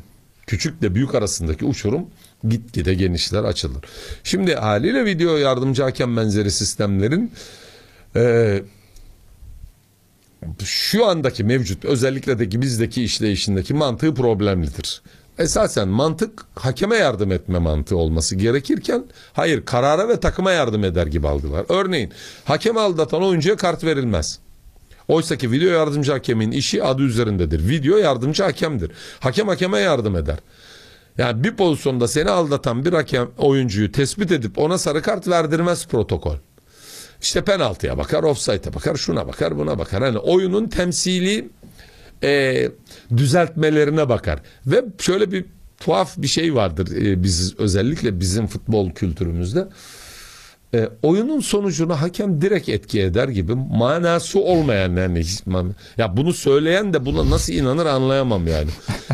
küçükle 0.47 0.95
büyük 0.95 1.15
arasındaki 1.15 1.65
uçurum 1.65 2.05
gitgide 2.49 2.93
genişler 2.93 3.43
açılır. 3.43 3.85
Şimdi 4.23 4.55
haliyle 4.55 5.05
video 5.05 5.37
yardımcı 5.37 5.83
hakem 5.83 6.17
benzeri 6.17 6.51
sistemlerin 6.51 7.31
e, 8.15 8.63
şu 10.63 11.05
andaki 11.05 11.43
mevcut 11.43 11.85
özellikle 11.85 12.39
de 12.39 12.49
ki 12.49 12.61
bizdeki 12.61 13.03
işleyişindeki 13.03 13.73
mantığı 13.73 14.13
problemlidir. 14.13 15.01
Esasen 15.39 15.87
mantık 15.87 16.45
hakeme 16.55 16.95
yardım 16.95 17.31
etme 17.31 17.59
mantığı 17.59 17.97
olması 17.97 18.35
gerekirken 18.35 19.03
hayır 19.33 19.65
karara 19.65 20.09
ve 20.09 20.19
takıma 20.19 20.51
yardım 20.51 20.83
eder 20.83 21.07
gibi 21.07 21.27
algılar. 21.27 21.65
Örneğin 21.69 22.11
hakem 22.45 22.77
aldatan 22.77 23.23
oyuncuya 23.23 23.55
kart 23.55 23.83
verilmez. 23.83 24.39
Oysa 25.07 25.37
ki 25.37 25.51
video 25.51 25.69
yardımcı 25.69 26.11
hakemin 26.11 26.51
işi 26.51 26.83
adı 26.83 27.01
üzerindedir. 27.01 27.69
Video 27.69 27.97
yardımcı 27.97 28.43
hakemdir. 28.43 28.91
Hakem 29.19 29.47
hakeme 29.47 29.79
yardım 29.79 30.15
eder. 30.15 30.37
Yani 31.17 31.43
bir 31.43 31.55
pozisyonda 31.55 32.07
seni 32.07 32.29
aldatan 32.29 32.85
bir 32.85 32.93
hakem 32.93 33.27
oyuncuyu 33.37 33.91
tespit 33.91 34.31
edip 34.31 34.57
ona 34.57 34.77
sarı 34.77 35.01
kart 35.01 35.27
verdirmez 35.27 35.87
protokol. 35.87 36.35
İşte 37.21 37.41
penaltıya 37.41 37.97
bakar, 37.97 38.23
offside'e 38.23 38.73
bakar, 38.73 38.95
şuna 38.95 39.27
bakar, 39.27 39.57
buna 39.57 39.79
bakar. 39.79 40.03
Hani 40.03 40.17
oyunun 40.17 40.67
temsili 40.67 41.49
e, 42.23 42.69
düzeltmelerine 43.17 44.09
bakar. 44.09 44.39
Ve 44.65 44.85
şöyle 44.99 45.31
bir 45.31 45.45
tuhaf 45.79 46.17
bir 46.17 46.27
şey 46.27 46.55
vardır 46.55 46.95
e, 46.95 47.23
biz 47.23 47.59
özellikle 47.59 48.19
bizim 48.19 48.47
futbol 48.47 48.91
kültürümüzde. 48.91 49.67
E, 50.73 50.89
oyunun 51.01 51.39
sonucuna 51.39 52.01
hakem 52.01 52.41
direkt 52.41 52.69
etki 52.69 53.01
eder 53.01 53.27
gibi 53.27 53.55
manası 53.55 54.39
olmayan 54.39 54.95
yani 54.95 55.23
ya 55.97 56.17
bunu 56.17 56.33
söyleyen 56.33 56.93
de 56.93 57.05
buna 57.05 57.29
nasıl 57.29 57.53
inanır 57.53 57.85
anlayamam 57.85 58.47
yani. 58.47 58.69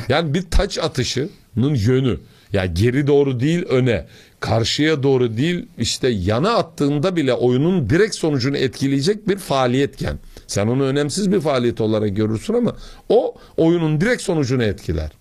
Yani 0.09 0.33
bir 0.33 0.41
taç 0.51 0.77
atışının 0.77 1.75
yönü 1.75 2.19
ya 2.53 2.65
geri 2.65 3.07
doğru 3.07 3.39
değil 3.39 3.65
öne 3.65 4.05
karşıya 4.39 5.03
doğru 5.03 5.37
değil 5.37 5.65
işte 5.77 6.07
yana 6.07 6.55
attığında 6.55 7.15
bile 7.15 7.33
oyunun 7.33 7.89
direkt 7.89 8.15
sonucunu 8.15 8.57
etkileyecek 8.57 9.27
bir 9.27 9.37
faaliyetken 9.37 10.19
sen 10.53 10.67
onu 10.67 10.83
önemsiz 10.83 11.31
bir 11.31 11.41
faaliyet 11.41 11.81
olarak 11.81 12.15
görürsün 12.15 12.53
ama 12.53 12.75
o 13.09 13.35
oyunun 13.57 14.01
direkt 14.01 14.21
sonucunu 14.21 14.63
etkiler 14.63 15.11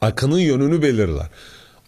akının 0.00 0.38
yönünü 0.38 0.82
belirler. 0.82 1.26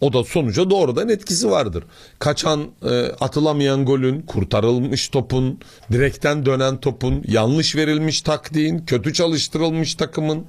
O 0.01 0.13
da 0.13 0.23
sonuca 0.23 0.69
doğrudan 0.69 1.09
etkisi 1.09 1.51
vardır. 1.51 1.83
Kaçan, 2.19 2.67
e, 2.83 2.89
atılamayan 3.19 3.85
golün, 3.85 4.21
kurtarılmış 4.21 5.09
topun, 5.09 5.59
direkten 5.91 6.45
dönen 6.45 6.79
topun, 6.79 7.23
yanlış 7.27 7.75
verilmiş 7.75 8.21
taktiğin, 8.21 8.79
kötü 8.85 9.13
çalıştırılmış 9.13 9.95
takımın, 9.95 10.45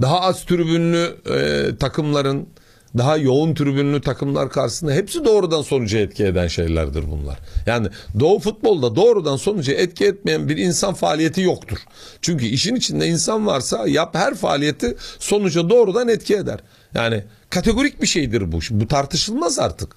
daha 0.00 0.20
az 0.20 0.44
tribünlü 0.44 1.16
e, 1.30 1.76
takımların, 1.76 2.48
daha 2.96 3.16
yoğun 3.16 3.54
tribünlü 3.54 4.00
takımlar 4.00 4.50
karşısında 4.50 4.92
hepsi 4.92 5.24
doğrudan 5.24 5.62
sonuca 5.62 5.98
etki 5.98 6.24
eden 6.24 6.46
şeylerdir 6.46 7.04
bunlar. 7.10 7.38
Yani 7.66 7.88
doğu 8.20 8.38
futbolda 8.38 8.96
doğrudan 8.96 9.36
sonuca 9.36 9.74
etki 9.74 10.04
etmeyen 10.04 10.48
bir 10.48 10.56
insan 10.56 10.94
faaliyeti 10.94 11.40
yoktur. 11.40 11.78
Çünkü 12.22 12.46
işin 12.46 12.74
içinde 12.74 13.06
insan 13.06 13.46
varsa 13.46 13.88
yap 13.88 14.14
her 14.14 14.34
faaliyeti 14.34 14.96
sonuca 15.18 15.70
doğrudan 15.70 16.08
etki 16.08 16.36
eder. 16.36 16.60
Yani 16.94 17.24
kategorik 17.50 18.02
bir 18.02 18.06
şeydir 18.06 18.52
bu. 18.52 18.60
Bu 18.70 18.88
tartışılmaz 18.88 19.58
artık. 19.58 19.96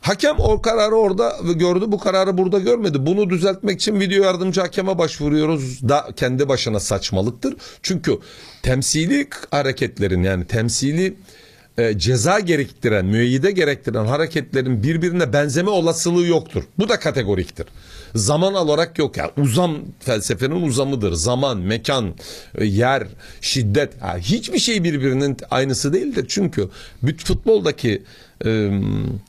Hakem 0.00 0.36
o 0.38 0.62
kararı 0.62 0.94
orada 0.94 1.36
gördü 1.54 1.84
bu 1.88 1.98
kararı 1.98 2.38
burada 2.38 2.58
görmedi. 2.58 3.06
Bunu 3.06 3.30
düzeltmek 3.30 3.80
için 3.80 4.00
video 4.00 4.24
yardımcı 4.24 4.60
hakeme 4.60 4.98
başvuruyoruz 4.98 5.88
da 5.88 6.08
kendi 6.16 6.48
başına 6.48 6.80
saçmalıktır. 6.80 7.56
Çünkü 7.82 8.18
temsili 8.62 9.28
hareketlerin 9.50 10.22
yani 10.22 10.46
temsili 10.46 11.16
e, 11.78 11.98
ceza 11.98 12.40
gerektiren, 12.40 13.06
müeyyide 13.06 13.50
gerektiren 13.50 14.04
hareketlerin 14.06 14.82
birbirine 14.82 15.32
benzeme 15.32 15.70
olasılığı 15.70 16.26
yoktur. 16.26 16.62
Bu 16.78 16.88
da 16.88 17.00
kategoriktir. 17.00 17.66
Zaman 18.14 18.54
olarak 18.54 18.98
yok 18.98 19.16
ya. 19.16 19.30
uzam 19.36 19.78
felsefenin 20.00 20.62
uzamıdır. 20.62 21.12
Zaman, 21.12 21.58
mekan, 21.58 22.14
e, 22.54 22.64
yer, 22.64 23.06
şiddet. 23.40 24.02
Ha, 24.02 24.16
hiçbir 24.18 24.58
şey 24.58 24.84
birbirinin 24.84 25.36
aynısı 25.50 25.92
değildir. 25.92 26.26
Çünkü 26.28 26.68
futboldaki 27.24 28.02
e, 28.44 28.70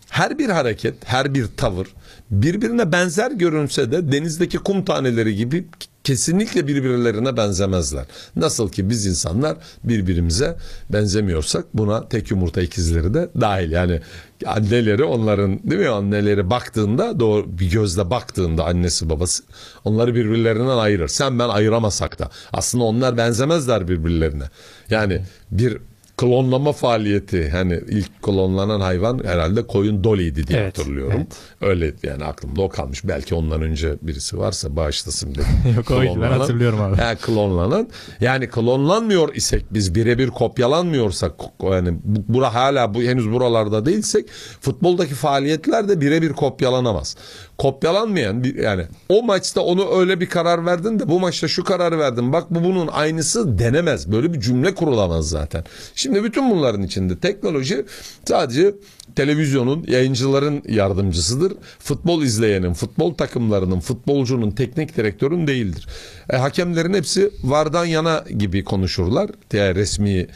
her 0.09 0.39
bir 0.39 0.49
hareket, 0.49 0.95
her 1.05 1.33
bir 1.33 1.45
tavır 1.57 1.87
birbirine 2.31 2.91
benzer 2.91 3.31
görünse 3.31 3.91
de 3.91 4.11
denizdeki 4.11 4.57
kum 4.57 4.85
taneleri 4.85 5.35
gibi 5.35 5.65
kesinlikle 6.07 6.67
birbirlerine 6.67 7.37
benzemezler. 7.37 8.05
Nasıl 8.35 8.69
ki 8.69 8.89
biz 8.89 9.05
insanlar 9.05 9.57
birbirimize 9.83 10.57
benzemiyorsak 10.89 11.65
buna 11.73 12.09
tek 12.09 12.31
yumurta 12.31 12.61
ikizleri 12.61 13.13
de 13.13 13.29
dahil. 13.41 13.71
Yani 13.71 14.01
anneleri 14.45 15.03
onların 15.03 15.59
değil 15.63 15.81
mi 15.81 15.87
anneleri 15.87 16.49
baktığında 16.49 17.19
doğru 17.19 17.59
bir 17.59 17.71
gözle 17.71 18.09
baktığında 18.09 18.65
annesi 18.65 19.09
babası 19.09 19.43
onları 19.85 20.15
birbirlerinden 20.15 20.77
ayırır. 20.77 21.07
Sen 21.07 21.39
ben 21.39 21.49
ayıramasak 21.49 22.19
da 22.19 22.29
aslında 22.53 22.83
onlar 22.83 23.17
benzemezler 23.17 23.87
birbirlerine. 23.87 24.49
Yani 24.89 25.21
bir 25.51 25.77
klonlama 26.17 26.71
faaliyeti 26.73 27.49
hani 27.49 27.79
ilk 27.87 28.23
klonlanan 28.23 28.79
hayvan 28.79 29.21
herhalde 29.25 29.67
koyun 29.67 30.03
Dolly'ydi 30.03 30.47
diye 30.47 30.59
Evet, 30.59 30.77
hatırlıyorum. 30.79 31.27
Öyle 31.61 31.93
yani 32.03 32.23
aklımda 32.23 32.61
o 32.61 32.69
kalmış. 32.69 33.05
Belki 33.07 33.35
ondan 33.35 33.61
önce 33.61 33.95
birisi 34.01 34.37
varsa 34.37 34.75
bağışlasın 34.75 35.31
dedim. 35.35 35.45
Yok, 35.75 35.91
oydu. 35.91 36.19
Ben 36.21 36.31
hatırlıyorum 36.31 36.81
abi. 36.81 36.95
Ha, 36.97 37.15
klonlanan. 37.15 37.89
Yani 38.21 38.49
klonlanmıyor 38.49 39.35
isek 39.35 39.65
biz 39.71 39.95
birebir 39.95 40.27
kopyalanmıyorsak 40.27 41.33
yani 41.63 41.89
bu- 42.03 42.33
bura 42.33 42.53
hala 42.53 42.93
bu 42.93 43.01
henüz 43.01 43.31
buralarda 43.31 43.85
değilsek 43.85 44.25
futboldaki 44.61 45.13
faaliyetler 45.13 45.89
de 45.89 46.01
birebir 46.01 46.33
kopyalanamaz. 46.33 47.15
Kopyalanmayan 47.57 48.43
bir 48.43 48.55
yani 48.55 48.85
o 49.09 49.23
maçta 49.23 49.61
onu 49.61 49.99
öyle 49.99 50.19
bir 50.19 50.29
karar 50.29 50.65
verdin 50.65 50.99
de 50.99 51.09
bu 51.09 51.19
maçta 51.19 51.47
şu 51.47 51.63
kararı 51.63 51.99
verdin. 51.99 52.33
Bak 52.33 52.45
bu 52.49 52.63
bunun 52.63 52.87
aynısı 52.87 53.59
denemez. 53.59 54.11
Böyle 54.11 54.33
bir 54.33 54.39
cümle 54.39 54.75
kurulamaz 54.75 55.29
zaten. 55.29 55.63
Şimdi 55.95 56.23
bütün 56.23 56.51
bunların 56.51 56.83
içinde 56.83 57.19
teknoloji 57.19 57.85
sadece 58.25 58.75
televizyonun, 59.15 59.85
yayıncıların 59.87 60.63
yardımcısıdır. 60.67 61.53
Futbol 61.79 62.21
izleyenin, 62.21 62.73
futbol 62.73 63.13
takımlarının, 63.13 63.79
futbolcunun, 63.79 64.51
teknik 64.51 64.97
direktörün 64.97 65.47
değildir. 65.47 65.87
E, 66.29 66.37
hakemlerin 66.37 66.93
hepsi 66.93 67.31
vardan 67.43 67.85
yana 67.85 68.23
gibi 68.37 68.63
konuşurlar. 68.63 69.29
Yani 69.53 69.75
resmi 69.75 70.27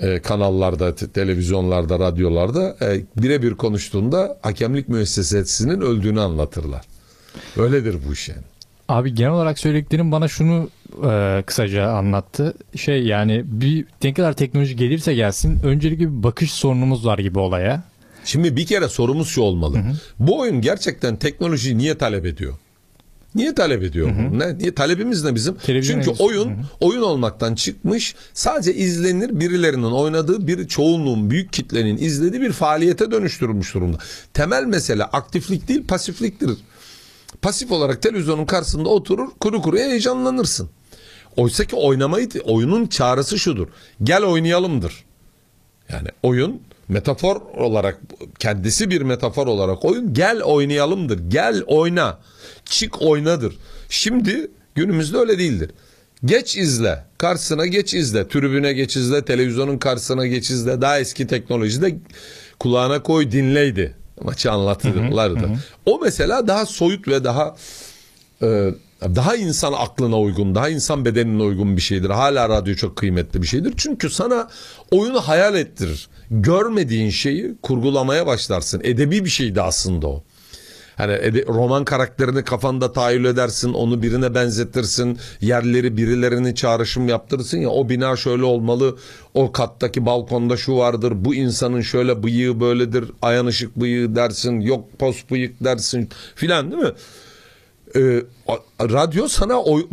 e, 0.00 0.20
kanallarda, 0.20 0.94
te- 0.94 1.10
televizyonlarda, 1.10 1.98
radyolarda 1.98 2.76
e, 2.82 3.00
birebir 3.22 3.54
konuştuğunda 3.54 4.38
hakemlik 4.42 4.88
müessesesinin 4.88 5.80
öldüğünü 5.80 6.20
anlatırlar. 6.20 6.84
Öyledir 7.56 7.96
bu 8.08 8.12
iş 8.12 8.28
yani. 8.28 8.42
Abi 8.88 9.14
genel 9.14 9.30
olarak 9.32 9.58
söylediklerim 9.58 10.12
bana 10.12 10.28
şunu 10.28 10.68
e, 11.10 11.42
kısaca 11.46 11.90
anlattı. 11.90 12.54
Şey 12.76 13.02
yani 13.06 13.42
bir 13.44 13.84
ne 14.04 14.14
kadar 14.14 14.32
teknoloji 14.32 14.76
gelirse 14.76 15.14
gelsin 15.14 15.58
öncelikle 15.64 16.04
bir 16.08 16.22
bakış 16.22 16.52
sorunumuz 16.52 17.06
var 17.06 17.18
gibi 17.18 17.38
olaya. 17.38 17.82
Şimdi 18.24 18.56
bir 18.56 18.66
kere 18.66 18.88
sorumuz 18.88 19.28
şu 19.28 19.42
olmalı. 19.42 19.78
Bu 20.18 20.38
oyun 20.40 20.60
gerçekten 20.60 21.16
teknolojiyi 21.16 21.78
niye 21.78 21.98
talep 21.98 22.26
ediyor? 22.26 22.54
Niye 23.34 23.54
talep 23.54 23.82
ediyor? 23.82 24.10
bu? 24.32 24.38
Ne? 24.38 24.58
Niye 24.58 24.74
talebimiz 24.74 25.24
ne 25.24 25.34
bizim? 25.34 25.54
Televizyon 25.54 25.96
Çünkü 25.96 26.08
endüstrisi. 26.10 26.22
oyun 26.38 26.56
oyun 26.80 27.02
olmaktan 27.02 27.54
çıkmış. 27.54 28.14
Sadece 28.34 28.74
izlenir 28.74 29.40
birilerinin 29.40 29.82
oynadığı 29.90 30.46
bir 30.46 30.68
çoğunluğun 30.68 31.30
büyük 31.30 31.52
kitlenin 31.52 31.96
izlediği 31.98 32.40
bir 32.42 32.52
faaliyete 32.52 33.10
dönüştürülmüş 33.10 33.74
durumda. 33.74 33.98
Temel 34.34 34.64
mesele 34.64 35.04
aktiflik 35.04 35.68
değil 35.68 35.86
pasifliktir. 35.86 36.50
Pasif 37.42 37.72
olarak 37.72 38.02
televizyonun 38.02 38.44
karşısında 38.46 38.88
oturur 38.88 39.28
kuru 39.40 39.62
kuru 39.62 39.78
heyecanlanırsın. 39.78 40.70
Oysa 41.36 41.64
ki 41.64 41.76
oynamayı 41.76 42.28
oyunun 42.44 42.86
çağrısı 42.86 43.38
şudur. 43.38 43.68
Gel 44.02 44.24
oynayalımdır. 44.24 45.04
Yani 45.88 46.08
oyun 46.22 46.60
metafor 46.90 47.36
olarak 47.56 48.00
kendisi 48.38 48.90
bir 48.90 49.02
metafor 49.02 49.46
olarak 49.46 49.84
oyun 49.84 50.14
gel 50.14 50.42
oynayalımdır. 50.42 51.20
Gel 51.28 51.62
oyna. 51.66 52.18
Çık 52.64 53.02
oynadır. 53.02 53.58
Şimdi 53.88 54.50
günümüzde 54.74 55.18
öyle 55.18 55.38
değildir. 55.38 55.70
Geç 56.24 56.56
izle. 56.56 57.04
Karşısına 57.18 57.66
geç 57.66 57.94
izle. 57.94 58.28
Tribüne 58.28 58.72
geç 58.72 58.96
izle. 58.96 59.24
Televizyonun 59.24 59.78
karşısına 59.78 60.26
geç 60.26 60.50
izle. 60.50 60.80
Daha 60.80 61.00
eski 61.00 61.26
teknolojide 61.26 61.98
kulağına 62.58 63.02
koy 63.02 63.30
dinleydi. 63.30 63.94
Maçı 64.22 64.52
anlatırlardı. 64.52 65.50
O 65.86 66.00
mesela 66.02 66.48
daha 66.48 66.66
soyut 66.66 67.08
ve 67.08 67.24
daha 67.24 67.56
e, 68.42 68.70
daha 69.02 69.36
insan 69.36 69.72
aklına 69.72 70.20
uygun, 70.20 70.54
daha 70.54 70.68
insan 70.68 71.04
bedenine 71.04 71.42
uygun 71.42 71.76
bir 71.76 71.82
şeydir. 71.82 72.10
Hala 72.10 72.48
radyo 72.48 72.74
çok 72.74 72.96
kıymetli 72.96 73.42
bir 73.42 73.46
şeydir. 73.46 73.74
Çünkü 73.76 74.10
sana 74.10 74.48
oyunu 74.90 75.20
hayal 75.20 75.54
ettirir. 75.54 76.08
Görmediğin 76.30 77.10
şeyi 77.10 77.54
kurgulamaya 77.62 78.26
başlarsın. 78.26 78.80
Edebi 78.84 79.24
bir 79.24 79.30
şeydi 79.30 79.62
aslında 79.62 80.08
o. 80.08 80.24
Hani 80.96 81.46
roman 81.46 81.84
karakterini 81.84 82.44
kafanda 82.44 82.92
tahayyül 82.92 83.24
edersin, 83.24 83.72
onu 83.72 84.02
birine 84.02 84.34
benzetirsin, 84.34 85.18
yerleri 85.40 85.96
birilerini 85.96 86.54
çağrışım 86.54 87.08
yaptırırsın 87.08 87.58
ya 87.58 87.70
o 87.70 87.88
bina 87.88 88.16
şöyle 88.16 88.44
olmalı, 88.44 88.96
o 89.34 89.52
kattaki 89.52 90.06
balkonda 90.06 90.56
şu 90.56 90.76
vardır, 90.76 91.12
bu 91.16 91.34
insanın 91.34 91.80
şöyle 91.80 92.22
bıyığı 92.22 92.60
böyledir, 92.60 93.04
ayan 93.22 93.46
ışık 93.46 93.76
bıyığı 93.76 94.16
dersin, 94.16 94.60
yok 94.60 94.98
pos 94.98 95.16
bıyık 95.30 95.64
dersin 95.64 96.08
filan 96.34 96.70
değil 96.70 96.82
mi? 96.82 96.92
Ee, 97.96 98.22
radyo 98.80 99.28
sana 99.28 99.62
oy- 99.62 99.86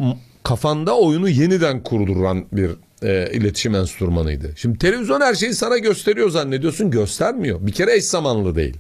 kafanda 0.43 0.97
oyunu 0.97 1.30
yeniden 1.30 1.84
kurduran 1.84 2.45
bir 2.52 2.71
e, 3.04 3.30
iletişim 3.34 3.76
enstrümanıydı. 3.76 4.54
Şimdi 4.56 4.78
televizyon 4.80 5.22
her 5.22 5.36
şeyi 5.36 5.54
sana 5.54 5.78
gösteriyor 5.78 6.30
zannediyorsun 6.30 6.92
göstermiyor. 6.92 7.68
Bir 7.68 7.72
kere 7.72 7.96
eş 7.96 8.04
zamanlı 8.04 8.56
değil. 8.56 8.78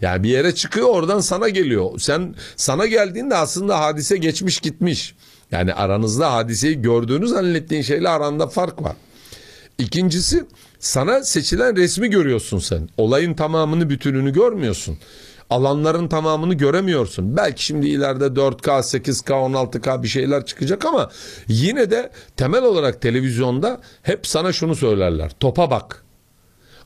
Yani 0.00 0.22
bir 0.22 0.28
yere 0.28 0.54
çıkıyor 0.54 0.88
oradan 0.88 1.20
sana 1.20 1.48
geliyor. 1.48 1.98
Sen 1.98 2.34
sana 2.56 2.86
geldiğinde 2.86 3.36
aslında 3.36 3.80
hadise 3.80 4.16
geçmiş 4.16 4.60
gitmiş. 4.60 5.14
Yani 5.52 5.74
aranızda 5.74 6.32
hadiseyi 6.32 6.82
gördüğünü 6.82 7.28
zannettiğin 7.28 7.82
şeyle 7.82 8.08
aranda 8.08 8.46
fark 8.46 8.82
var. 8.82 8.96
İkincisi 9.78 10.44
sana 10.78 11.22
seçilen 11.22 11.76
resmi 11.76 12.10
görüyorsun 12.10 12.58
sen. 12.58 12.88
Olayın 12.96 13.34
tamamını 13.34 13.90
bütününü 13.90 14.32
görmüyorsun. 14.32 14.98
Alanların 15.50 16.08
tamamını 16.08 16.54
göremiyorsun. 16.54 17.36
Belki 17.36 17.64
şimdi 17.64 17.88
ileride 17.88 18.24
4K, 18.24 18.62
8K, 18.68 19.30
16K 19.32 20.02
bir 20.02 20.08
şeyler 20.08 20.46
çıkacak 20.46 20.84
ama 20.84 21.10
yine 21.48 21.90
de 21.90 22.10
temel 22.36 22.62
olarak 22.62 23.02
televizyonda 23.02 23.80
hep 24.02 24.26
sana 24.26 24.52
şunu 24.52 24.74
söylerler. 24.74 25.30
Topa 25.40 25.70
bak. 25.70 26.04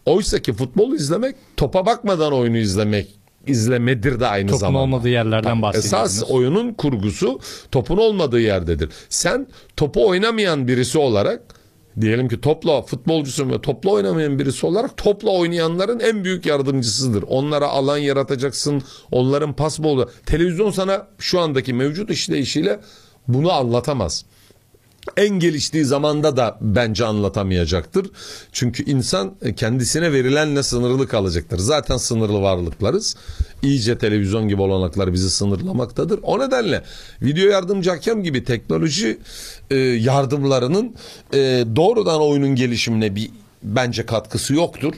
Oysa 0.07 0.39
ki 0.39 0.53
futbol 0.53 0.93
izlemek 0.93 1.37
topa 1.57 1.87
bakmadan 1.87 2.33
oyunu 2.33 2.57
izlemek 2.57 3.09
izlemedir 3.47 4.21
de 4.21 4.27
aynı 4.27 4.47
Topun 4.47 4.59
zamanda. 4.59 4.79
olmadığı 4.79 5.09
yerlerden 5.09 5.63
bahsediyorsunuz. 5.63 6.13
Esas 6.17 6.31
oyunun 6.31 6.73
kurgusu 6.73 7.41
topun 7.73 7.97
olmadığı 7.97 8.41
yerdedir. 8.41 8.89
Sen 9.09 9.47
topu 9.77 10.09
oynamayan 10.09 10.69
birisi 10.69 10.99
olarak 10.99 11.43
diyelim 12.03 12.29
ki 12.29 12.41
topla 12.41 12.83
futbolcusun 12.83 13.51
ve 13.51 13.61
topla 13.61 13.91
oynamayan 13.91 14.39
birisi 14.39 14.67
olarak 14.67 14.97
topla 14.97 15.31
oynayanların 15.31 16.01
en 16.01 16.25
büyük 16.25 16.47
yardımcısıdır. 16.47 17.25
Onlara 17.29 17.69
alan 17.69 17.99
yaratacaksın. 17.99 18.83
Onların 19.11 19.53
pas 19.53 19.79
bolu. 19.79 20.11
Televizyon 20.27 20.71
sana 20.71 21.07
şu 21.19 21.41
andaki 21.41 21.75
mevcut 21.75 22.11
işleyişiyle 22.11 22.81
bunu 23.29 23.53
anlatamaz 23.53 24.25
en 25.17 25.29
geliştiği 25.29 25.85
zamanda 25.85 26.37
da 26.37 26.59
bence 26.61 27.05
anlatamayacaktır. 27.05 28.11
Çünkü 28.53 28.91
insan 28.91 29.35
kendisine 29.57 30.13
verilenle 30.13 30.63
sınırlı 30.63 31.09
kalacaktır. 31.09 31.59
Zaten 31.59 31.97
sınırlı 31.97 32.43
varlıklarız. 32.43 33.17
İyice 33.63 33.99
televizyon 33.99 34.49
gibi 34.49 34.63
olanaklar 34.63 35.13
bizi 35.13 35.31
sınırlamaktadır. 35.31 36.21
O 36.23 36.39
nedenle 36.39 36.83
video 37.23 37.51
yardımcı 37.51 37.91
hakem 37.91 38.23
gibi 38.23 38.45
teknoloji 38.45 39.19
e, 39.71 39.77
yardımlarının 39.77 40.95
e, 41.35 41.39
doğrudan 41.77 42.21
oyunun 42.21 42.55
gelişimine 42.55 43.17
bir 43.17 43.31
bence 43.63 44.07
katkısı 44.07 44.55
yoktur. 44.55 44.93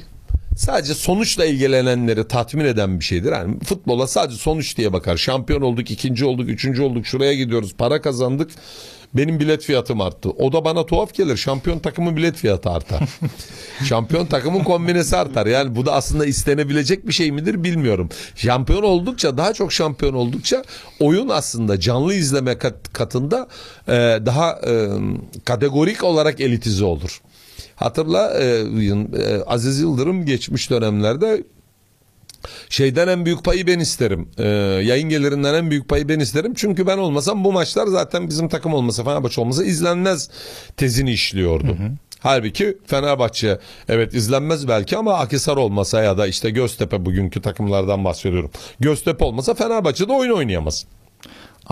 Sadece 0.57 0.95
sonuçla 0.95 1.45
ilgilenenleri 1.45 2.29
tatmin 2.29 2.65
eden 2.65 3.01
bir 3.01 3.05
şeydir. 3.05 3.33
Yani 3.33 3.61
futbola 3.61 4.07
sadece 4.07 4.39
sonuç 4.39 4.77
diye 4.77 4.93
bakar. 4.93 5.17
Şampiyon 5.17 5.61
olduk, 5.63 5.91
ikinci 5.91 6.25
olduk, 6.25 6.49
üçüncü 6.49 6.83
olduk, 6.83 7.07
şuraya 7.07 7.35
gidiyoruz, 7.35 7.75
para 7.79 8.01
kazandık. 8.01 8.51
Benim 9.15 9.41
bilet 9.41 9.63
fiyatım 9.63 10.01
arttı. 10.01 10.31
O 10.31 10.53
da 10.53 10.65
bana 10.65 10.87
tuhaf 10.87 11.15
gelir. 11.15 11.37
Şampiyon 11.37 11.79
takımın 11.79 12.17
bilet 12.17 12.37
fiyatı 12.37 12.71
artar. 12.71 13.01
Şampiyon 13.85 14.27
takımın 14.27 14.65
kombinesi 14.65 15.17
artar. 15.17 15.47
Yani 15.47 15.77
bu 15.77 15.87
da 15.87 15.93
aslında 15.93 16.27
istenebilecek 16.27 17.09
bir 17.09 17.13
şey 17.13 17.33
midir 17.33 17.65
bilmiyorum. 17.65 18.09
Şampiyon 18.35 18.83
oldukça 18.83 19.37
daha 19.37 19.53
çok 19.53 19.73
şampiyon 19.73 20.15
oldukça 20.15 20.65
oyun 21.01 21.29
aslında 21.29 21.81
canlı 21.81 22.15
izleme 22.15 22.59
kat- 22.59 22.93
katında 22.93 23.49
e, 23.89 23.93
daha 24.27 24.61
e, 24.67 24.89
kategorik 25.45 26.05
olarak 26.05 26.41
elitize 26.41 26.85
olur. 26.85 27.21
Hatırla 27.77 28.39
e, 28.41 28.45
e, 28.45 29.43
Aziz 29.47 29.81
Yıldırım 29.81 30.27
geçmiş 30.27 30.71
dönemlerde 30.71 31.43
şeyden 32.69 33.09
en 33.09 33.25
büyük 33.25 33.45
payı 33.45 33.67
ben 33.67 33.79
isterim. 33.79 34.29
E, 34.39 34.47
yayın 34.85 35.09
gelirinden 35.09 35.55
en 35.55 35.71
büyük 35.71 35.89
payı 35.89 36.09
ben 36.09 36.21
isterim. 36.21 36.55
Çünkü 36.57 36.87
ben 36.87 36.99
olmasam 36.99 37.45
bu 37.45 37.53
maçlar 37.53 37.87
zaten 37.87 38.29
bizim 38.29 38.49
takım 38.49 38.75
olmasa 38.75 39.05
Fenerbahçe 39.05 39.41
olmasa 39.41 39.65
izlenmez 39.65 40.31
tezini 40.77 41.13
işliyordu. 41.13 41.77
Halbuki 42.21 42.79
Fenerbahçe 42.87 43.59
evet 43.89 44.15
izlenmez 44.15 44.69
belki 44.69 44.97
ama 44.97 45.15
Akisar 45.15 45.57
olmasa 45.57 46.03
ya 46.03 46.19
da 46.19 46.27
işte 46.27 46.51
Göztepe 46.51 47.05
bugünkü 47.07 47.43
takımlardan 47.43 48.05
bahsediyorum. 48.05 48.51
Göztepe 48.81 49.25
olmasa 49.25 49.55
Fenerbahçe'de 49.55 50.13
oyun 50.13 50.33
oynayamaz. 50.33 50.87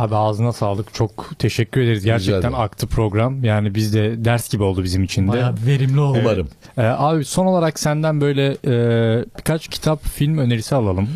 Abi 0.01 0.17
ağzına 0.17 0.53
sağlık. 0.53 0.95
Çok 0.95 1.31
teşekkür 1.39 1.81
ederiz. 1.81 2.05
Gerçekten 2.05 2.53
aktı 2.53 2.87
program. 2.87 3.45
Yani 3.45 3.75
biz 3.75 3.95
de 3.95 4.25
ders 4.25 4.49
gibi 4.53 4.63
oldu 4.63 4.85
bizim 4.85 5.03
için 5.03 5.29
de. 5.29 5.33
Bayağı 5.33 5.55
verimli 5.67 6.01
oldu. 6.01 6.19
Umarım. 6.21 6.49
Ee, 6.79 6.83
abi 6.83 7.25
son 7.25 7.47
olarak 7.47 7.79
senden 7.79 8.21
böyle 8.21 8.57
e, 8.65 8.75
birkaç 9.39 9.69
kitap, 9.69 10.05
film 10.05 10.39
önerisi 10.39 10.75
alalım. 10.75 11.09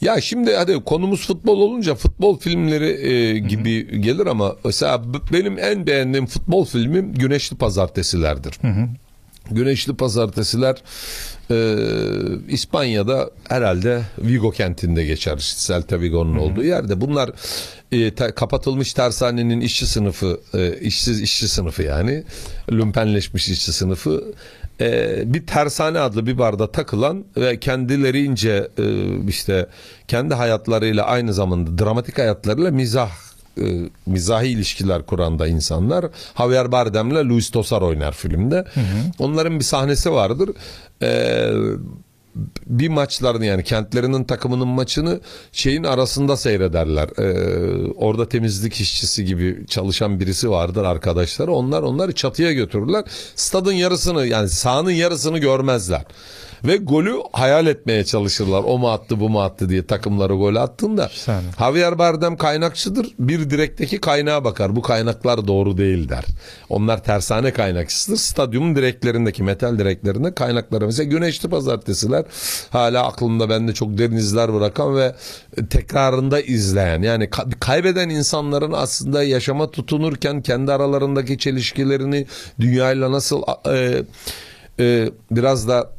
Ya 0.00 0.20
şimdi 0.20 0.56
hadi 0.56 0.84
konumuz 0.84 1.26
futbol 1.26 1.60
olunca 1.60 1.94
futbol 1.94 2.38
filmleri 2.38 3.08
e, 3.12 3.38
gibi 3.38 4.00
gelir 4.00 4.26
ama 4.26 4.56
mesela 4.64 5.02
benim 5.32 5.58
en 5.58 5.86
beğendiğim 5.86 6.26
futbol 6.26 6.64
filmim 6.64 7.14
Güneşli 7.14 7.56
Pazartesilerdir. 7.56 8.58
Güneşli 9.50 9.94
Pazartesiler 9.96 10.76
e, 11.50 11.76
İspanya'da 12.48 13.30
herhalde 13.48 14.02
Vigo 14.18 14.50
kentinde 14.50 15.04
geçer. 15.04 15.54
Celta 15.66 16.00
Vigo'nun 16.00 16.36
olduğu 16.36 16.64
yerde. 16.64 17.00
Bunlar 17.00 17.30
e, 17.92 18.14
te- 18.14 18.32
kapatılmış 18.32 18.92
tersanenin 18.94 19.60
işçi 19.60 19.86
sınıfı, 19.86 20.40
e, 20.54 20.80
işsiz 20.80 21.20
işçi 21.22 21.48
sınıfı 21.48 21.82
yani. 21.82 22.24
Lümpenleşmiş 22.72 23.48
işçi 23.48 23.72
sınıfı. 23.72 24.24
E, 24.80 25.22
bir 25.34 25.46
tersane 25.46 25.98
adlı 25.98 26.26
bir 26.26 26.38
barda 26.38 26.72
takılan 26.72 27.24
ve 27.36 27.60
kendilerince 27.60 28.68
e, 28.78 28.84
işte 29.28 29.66
kendi 30.08 30.34
hayatlarıyla 30.34 31.04
aynı 31.04 31.34
zamanda 31.34 31.84
dramatik 31.84 32.18
hayatlarıyla 32.18 32.70
mizah 32.70 33.10
e, 33.58 33.64
mizahi 34.06 34.48
ilişkiler 34.48 35.06
kuran 35.06 35.38
da 35.38 35.46
insanlar. 35.46 36.06
Javier 36.38 36.72
Bardem'le 36.72 37.28
Luis 37.28 37.50
Tosar 37.50 37.82
oynar 37.82 38.12
filmde. 38.12 38.64
Onların 39.18 39.58
bir 39.58 39.64
sahnesi 39.64 40.12
vardır. 40.12 40.50
E, 41.02 41.50
bir 42.66 42.88
maçlarını 42.88 43.46
yani 43.46 43.64
kentlerinin 43.64 44.24
takımının 44.24 44.68
maçını 44.68 45.20
şeyin 45.52 45.84
arasında 45.84 46.36
seyrederler. 46.36 47.08
Ee, 47.18 47.92
orada 47.92 48.28
temizlik 48.28 48.80
işçisi 48.80 49.24
gibi 49.24 49.66
çalışan 49.66 50.20
birisi 50.20 50.50
vardır 50.50 50.84
arkadaşları. 50.84 51.52
Onlar 51.52 51.82
onları 51.82 52.12
çatıya 52.12 52.52
götürürler. 52.52 53.04
Stadın 53.34 53.72
yarısını 53.72 54.26
yani 54.26 54.48
sahanın 54.48 54.90
yarısını 54.90 55.38
görmezler. 55.38 56.04
Ve 56.64 56.76
golü 56.76 57.16
hayal 57.32 57.66
etmeye 57.66 58.04
çalışırlar. 58.04 58.62
O 58.66 58.78
mu 58.78 58.90
attı 58.90 59.20
bu 59.20 59.28
mu 59.28 59.42
attı 59.42 59.68
diye 59.68 59.86
takımları 59.86 60.34
gol 60.34 60.54
attığında. 60.54 61.04
Efsane. 61.04 61.46
Javier 61.58 61.98
Bardem 61.98 62.36
kaynakçıdır. 62.36 63.14
Bir 63.18 63.50
direkteki 63.50 64.00
kaynağa 64.00 64.44
bakar. 64.44 64.76
Bu 64.76 64.82
kaynaklar 64.82 65.46
doğru 65.46 65.78
değil 65.78 66.08
der. 66.08 66.24
Onlar 66.68 67.04
tersane 67.04 67.52
kaynakçısıdır. 67.52 68.16
Stadyumun 68.16 68.76
direklerindeki 68.76 69.42
metal 69.42 69.78
direklerinde 69.78 70.34
kaynakları. 70.34 70.86
Mesela 70.86 71.10
Güneşli 71.10 71.48
Pazartesiler 71.48 72.19
hala 72.70 73.06
aklımda 73.06 73.48
bende 73.48 73.74
çok 73.74 73.98
derin 73.98 74.16
izler 74.16 74.54
bırakan 74.54 74.96
ve 74.96 75.14
tekrarında 75.70 76.40
izleyen. 76.40 77.02
Yani 77.02 77.24
ka- 77.24 77.58
kaybeden 77.60 78.08
insanların 78.08 78.72
aslında 78.72 79.22
yaşama 79.22 79.70
tutunurken 79.70 80.42
kendi 80.42 80.72
aralarındaki 80.72 81.38
çelişkilerini 81.38 82.26
dünyayla 82.60 83.12
nasıl 83.12 83.42
e, 83.66 84.02
e, 84.80 85.10
biraz 85.30 85.68
da 85.68 85.90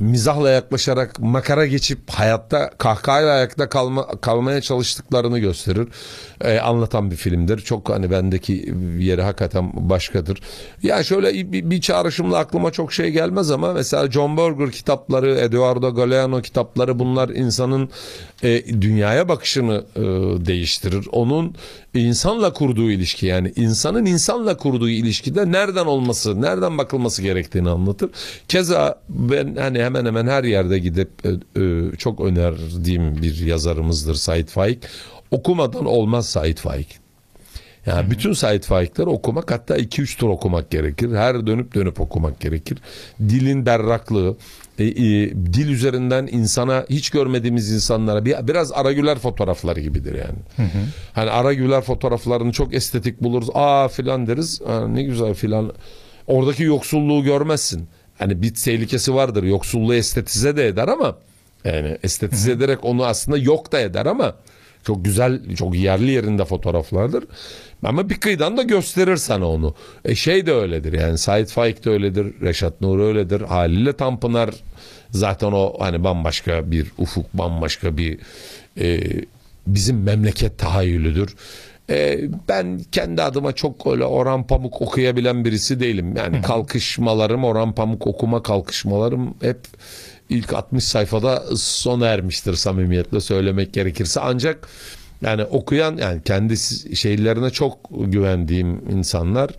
mizahla 0.00 0.50
yaklaşarak 0.50 1.18
makara 1.18 1.66
geçip 1.66 2.10
hayatta 2.10 2.70
kahkahayla 2.78 3.32
ayakta 3.32 3.68
kalma, 3.68 4.06
kalmaya 4.06 4.60
çalıştıklarını 4.60 5.38
gösterir. 5.38 5.88
Ee, 6.44 6.58
anlatan 6.58 7.10
bir 7.10 7.16
filmdir. 7.16 7.58
Çok 7.58 7.88
hani 7.88 8.10
bendeki 8.10 8.74
yeri 8.98 9.22
hakikaten 9.22 9.72
başkadır. 9.90 10.40
Ya 10.82 11.02
şöyle 11.04 11.52
bir, 11.52 11.70
bir 11.70 11.80
çağrışımla 11.80 12.38
aklıma 12.38 12.70
çok 12.70 12.92
şey 12.92 13.10
gelmez 13.10 13.50
ama 13.50 13.72
mesela 13.72 14.10
John 14.10 14.36
Berger 14.36 14.70
kitapları, 14.70 15.34
Eduardo 15.34 15.94
Galeano 15.94 16.42
kitapları 16.42 16.98
bunlar 16.98 17.28
insanın 17.28 17.88
e, 18.42 18.80
dünyaya 18.80 19.28
bakışını 19.28 19.84
e, 19.96 20.00
değiştirir. 20.46 21.06
Onun 21.12 21.54
insanla 21.94 22.52
kurduğu 22.52 22.90
ilişki 22.90 23.26
yani 23.26 23.52
insanın 23.56 24.06
insanla 24.06 24.56
kurduğu 24.56 24.88
ilişkide 24.88 25.52
nereden 25.52 25.86
olması, 25.86 26.42
nereden 26.42 26.78
bakılması 26.78 27.22
gerektiğini 27.22 27.70
anlatır. 27.70 28.10
Keza 28.48 29.00
ben 29.08 29.56
hani 29.56 29.82
hemen 29.82 30.06
hemen 30.06 30.26
her 30.26 30.44
yerde 30.44 30.78
gidip 30.78 31.10
e, 31.24 31.28
e, 31.62 31.96
çok 31.96 32.20
önerdiğim 32.20 33.22
bir 33.22 33.46
yazarımızdır 33.46 34.14
Said 34.14 34.48
Faik. 34.48 34.78
Okumadan 35.30 35.84
olmaz 35.84 36.28
Said 36.28 36.58
Faik. 36.58 37.00
Yani 37.86 38.10
bütün 38.10 38.32
Said 38.32 38.62
Faik'leri 38.62 39.08
okumak 39.08 39.50
hatta 39.50 39.78
2-3 39.78 40.18
tur 40.18 40.28
okumak 40.28 40.70
gerekir. 40.70 41.14
Her 41.14 41.46
dönüp 41.46 41.74
dönüp 41.74 42.00
okumak 42.00 42.40
gerekir. 42.40 42.78
Dilin 43.20 43.66
berraklığı, 43.66 44.36
e, 44.78 44.84
e, 44.84 44.94
dil 45.30 45.68
üzerinden 45.68 46.28
insana 46.32 46.84
hiç 46.90 47.10
görmediğimiz 47.10 47.72
insanlara 47.72 48.24
bir, 48.24 48.48
biraz 48.48 48.72
Aragüler 48.72 49.18
fotoğrafları 49.18 49.80
gibidir 49.80 50.14
yani. 50.14 50.68
Hani 51.12 51.30
Aragüler 51.30 51.80
fotoğraflarını 51.80 52.52
çok 52.52 52.74
estetik 52.74 53.22
buluruz. 53.22 53.48
Aa 53.54 53.88
filan 53.88 54.26
deriz. 54.26 54.62
Aa, 54.66 54.88
ne 54.88 55.02
güzel 55.02 55.34
filan. 55.34 55.72
Oradaki 56.26 56.62
yoksulluğu 56.62 57.24
görmezsin. 57.24 57.88
Hani 58.18 58.42
bir 58.42 58.54
tehlikesi 58.54 59.14
vardır. 59.14 59.42
Yoksulluğu 59.42 59.94
estetize 59.94 60.56
de 60.56 60.66
eder 60.66 60.88
ama 60.88 61.16
yani 61.64 61.98
estetize 62.02 62.52
ederek 62.52 62.84
onu 62.84 63.04
aslında 63.04 63.38
yok 63.38 63.72
da 63.72 63.80
eder 63.80 64.06
ama 64.06 64.34
çok 64.84 65.04
güzel, 65.04 65.54
çok 65.56 65.76
yerli 65.76 66.10
yerinde 66.10 66.44
fotoğraflardır. 66.44 67.24
Ama 67.82 68.10
bir 68.10 68.20
kıyıdan 68.20 68.56
da 68.56 68.62
gösterir 68.62 69.16
sana 69.16 69.48
onu. 69.48 69.74
E 70.04 70.14
şey 70.14 70.46
de 70.46 70.52
öyledir 70.52 70.92
yani 70.92 71.18
Said 71.18 71.46
Faik 71.46 71.84
de 71.84 71.90
öyledir, 71.90 72.40
Reşat 72.40 72.80
Nuri 72.80 73.02
öyledir. 73.02 73.40
Haliyle 73.40 73.92
Tanpınar 73.92 74.50
zaten 75.10 75.52
o 75.52 75.74
hani 75.78 76.04
bambaşka 76.04 76.70
bir 76.70 76.92
ufuk, 76.98 77.34
bambaşka 77.34 77.96
bir 77.96 78.18
e, 78.80 79.00
bizim 79.66 80.02
memleket 80.02 80.58
tahayyülüdür. 80.58 81.36
E, 81.90 82.20
ben 82.48 82.80
kendi 82.92 83.22
adıma 83.22 83.52
çok 83.52 83.86
öyle 83.86 84.04
Orhan 84.04 84.46
Pamuk 84.46 84.82
okuyabilen 84.82 85.44
birisi 85.44 85.80
değilim. 85.80 86.16
Yani 86.16 86.42
kalkışmalarım, 86.42 87.44
Orhan 87.44 87.74
Pamuk 87.74 88.06
okuma 88.06 88.42
kalkışmalarım 88.42 89.34
hep 89.40 89.58
ilk 90.30 90.52
60 90.54 90.84
sayfada 90.84 91.44
sona 91.56 92.06
ermiştir 92.06 92.54
samimiyetle 92.54 93.20
söylemek 93.20 93.72
gerekirse. 93.72 94.20
Ancak 94.20 94.68
yani 95.22 95.44
okuyan 95.44 95.96
yani 95.96 96.22
kendi 96.22 96.56
şeylerine 96.96 97.50
çok 97.50 97.78
güvendiğim 97.90 98.90
insanlar 98.90 99.50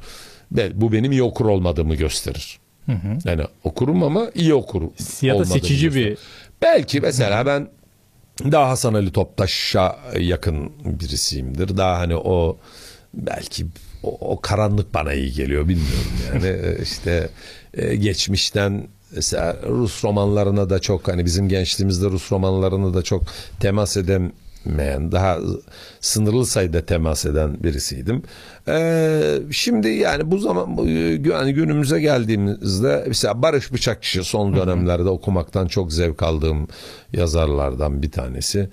bu 0.74 0.92
benim 0.92 1.12
iyi 1.12 1.24
okur 1.24 1.46
olmadığımı 1.46 1.96
gösterir. 1.96 2.60
Yani 3.26 3.44
okurum 3.64 4.04
ama 4.04 4.32
iyi 4.36 4.54
okurum. 4.54 4.94
Ya 5.22 5.40
da 5.40 5.46
seçici 5.46 5.86
gösterir. 5.86 6.12
bir 6.12 6.18
Belki 6.62 7.02
mesela 7.02 7.46
ben 7.46 7.68
daha 8.52 8.70
Hasan 8.70 8.94
Ali 8.94 9.12
Toptaş'a 9.12 10.00
yakın 10.20 10.72
birisiyimdir. 10.86 11.78
Daha 11.78 12.00
hani 12.00 12.16
o 12.16 12.58
belki 13.14 13.66
o, 14.04 14.18
o 14.34 14.42
karanlık 14.42 14.94
bana 14.94 15.14
iyi 15.14 15.32
geliyor 15.32 15.68
bilmiyorum 15.68 16.12
yani 16.34 16.48
Ee, 16.48 16.78
işte 16.84 17.30
e, 17.74 17.96
geçmişten 17.96 18.88
mesela 19.16 19.58
Rus 19.68 20.04
romanlarına 20.04 20.70
da 20.70 20.80
çok 20.80 21.08
hani 21.08 21.26
bizim 21.26 21.50
gençliğimizde 21.50 22.06
Rus 22.06 22.32
romanlarına 22.32 22.94
da 22.94 23.02
çok 23.02 23.24
temas 23.60 23.98
edemeyen 23.98 25.12
daha 25.12 25.38
sınırlı 26.02 26.46
sayıda 26.46 26.86
temas 26.86 27.26
eden 27.26 27.64
birisiydim. 27.64 28.24
Ee, 28.68 29.40
şimdi 29.52 29.88
yani 29.88 30.32
bu 30.32 30.38
zaman 30.38 30.78
yani 31.26 31.54
günümüze 31.54 32.02
geldiğimizde 32.02 33.04
mesela 33.08 33.42
Barış 33.42 33.74
Bıçakçı 33.74 34.24
son 34.24 34.56
dönemlerde 34.56 35.10
okumaktan 35.10 35.68
çok 35.68 35.94
zevk 35.94 36.24
aldığım 36.24 36.68
yazarlardan 37.14 38.02
bir 38.02 38.12
tanesi. 38.12 38.70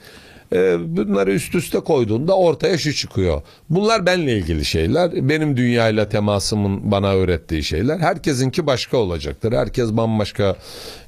Ee, 0.53 0.77
bunları 0.97 1.33
üst 1.33 1.55
üste 1.55 1.81
koyduğunda 1.81 2.37
ortaya 2.37 2.79
şu 2.79 2.95
çıkıyor. 2.95 3.43
Bunlar 3.71 4.07
benle 4.07 4.39
ilgili 4.39 4.65
şeyler. 4.65 5.29
Benim 5.29 5.57
dünyayla 5.57 6.09
temasımın 6.09 6.91
bana 6.91 7.15
öğrettiği 7.15 7.63
şeyler. 7.65 7.99
Herkesinki 7.99 8.67
başka 8.67 8.97
olacaktır. 8.97 9.53
Herkes 9.53 9.93
bambaşka 9.93 10.57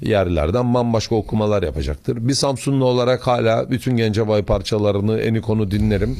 yerlerden 0.01 0.74
bambaşka 0.74 1.14
okumalar 1.14 1.62
yapacaktır. 1.62 2.28
Bir 2.28 2.34
Samsunlu 2.34 2.84
olarak 2.84 3.26
hala 3.26 3.70
bütün 3.70 3.97
Gencebay 3.97 4.43
parçalarını 4.43 5.20
Enikon'u 5.20 5.70
dinlerim. 5.70 6.16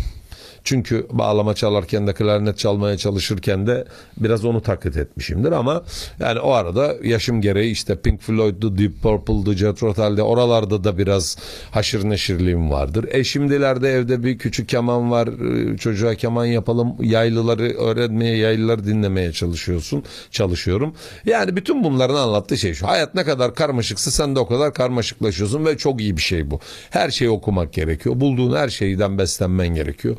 Çünkü 0.65 1.07
bağlama 1.11 1.55
çalarken 1.55 2.07
de 2.07 2.13
klarnet 2.13 2.59
çalmaya 2.59 2.97
çalışırken 2.97 3.67
de 3.67 3.85
biraz 4.17 4.45
onu 4.45 4.61
taklit 4.63 4.97
etmişimdir 4.97 5.53
ama 5.53 5.83
yani 6.21 6.41
o 6.41 6.53
arada 6.53 6.95
yaşım 7.05 7.41
gereği 7.41 7.73
işte 7.73 7.97
Pink 8.01 8.21
Floyd'du, 8.21 8.79
Deep 8.79 9.03
Purple'dı, 9.03 9.57
Jethro 9.57 9.95
Tull'de 9.95 10.23
oralarda 10.23 10.85
da 10.85 10.99
biraz 10.99 11.37
haşır 11.71 12.09
neşirliğim 12.11 12.71
vardır. 12.71 13.07
E 13.11 13.25
şimdilerde 13.25 13.91
evde 13.93 14.25
bir 14.25 14.39
küçük 14.39 14.69
keman 14.69 15.11
var. 15.11 15.29
e, 15.75 15.77
Çocuğa 15.77 16.15
keman 16.15 16.45
yapalım. 16.47 16.93
Yaylıları 17.01 17.63
öğrenmeye, 17.63 18.37
yaylıları 18.37 18.87
dinlemeye 18.87 19.33
çalışıyorsun. 19.33 20.05
Çalışıyorum. 20.31 20.95
Yani 21.25 21.57
bütün 21.57 21.85
bunların 21.85 22.15
anlattığı 22.15 22.59
şey 22.59 22.75
şu. 22.75 22.87
Hayat 22.89 23.15
ne 23.15 23.25
kadar 23.25 23.55
karmaşıksa 23.55 24.11
sen 24.11 24.37
de 24.37 24.41
o 24.41 24.47
kadar 24.47 24.75
karmaşıklaşıyorsun 24.75 25.67
ve 25.67 25.79
çok 25.79 26.01
iyi 26.01 26.17
bir 26.17 26.23
şey 26.23 26.51
bu. 26.51 26.61
Her 26.91 27.11
şeyi 27.11 27.31
okumak 27.31 27.73
gerekiyor. 27.73 28.21
Bulduğun 28.21 28.57
her 28.57 28.69
şeyden 28.69 29.19
beslenmen 29.19 29.69
gerekiyor. 29.69 30.17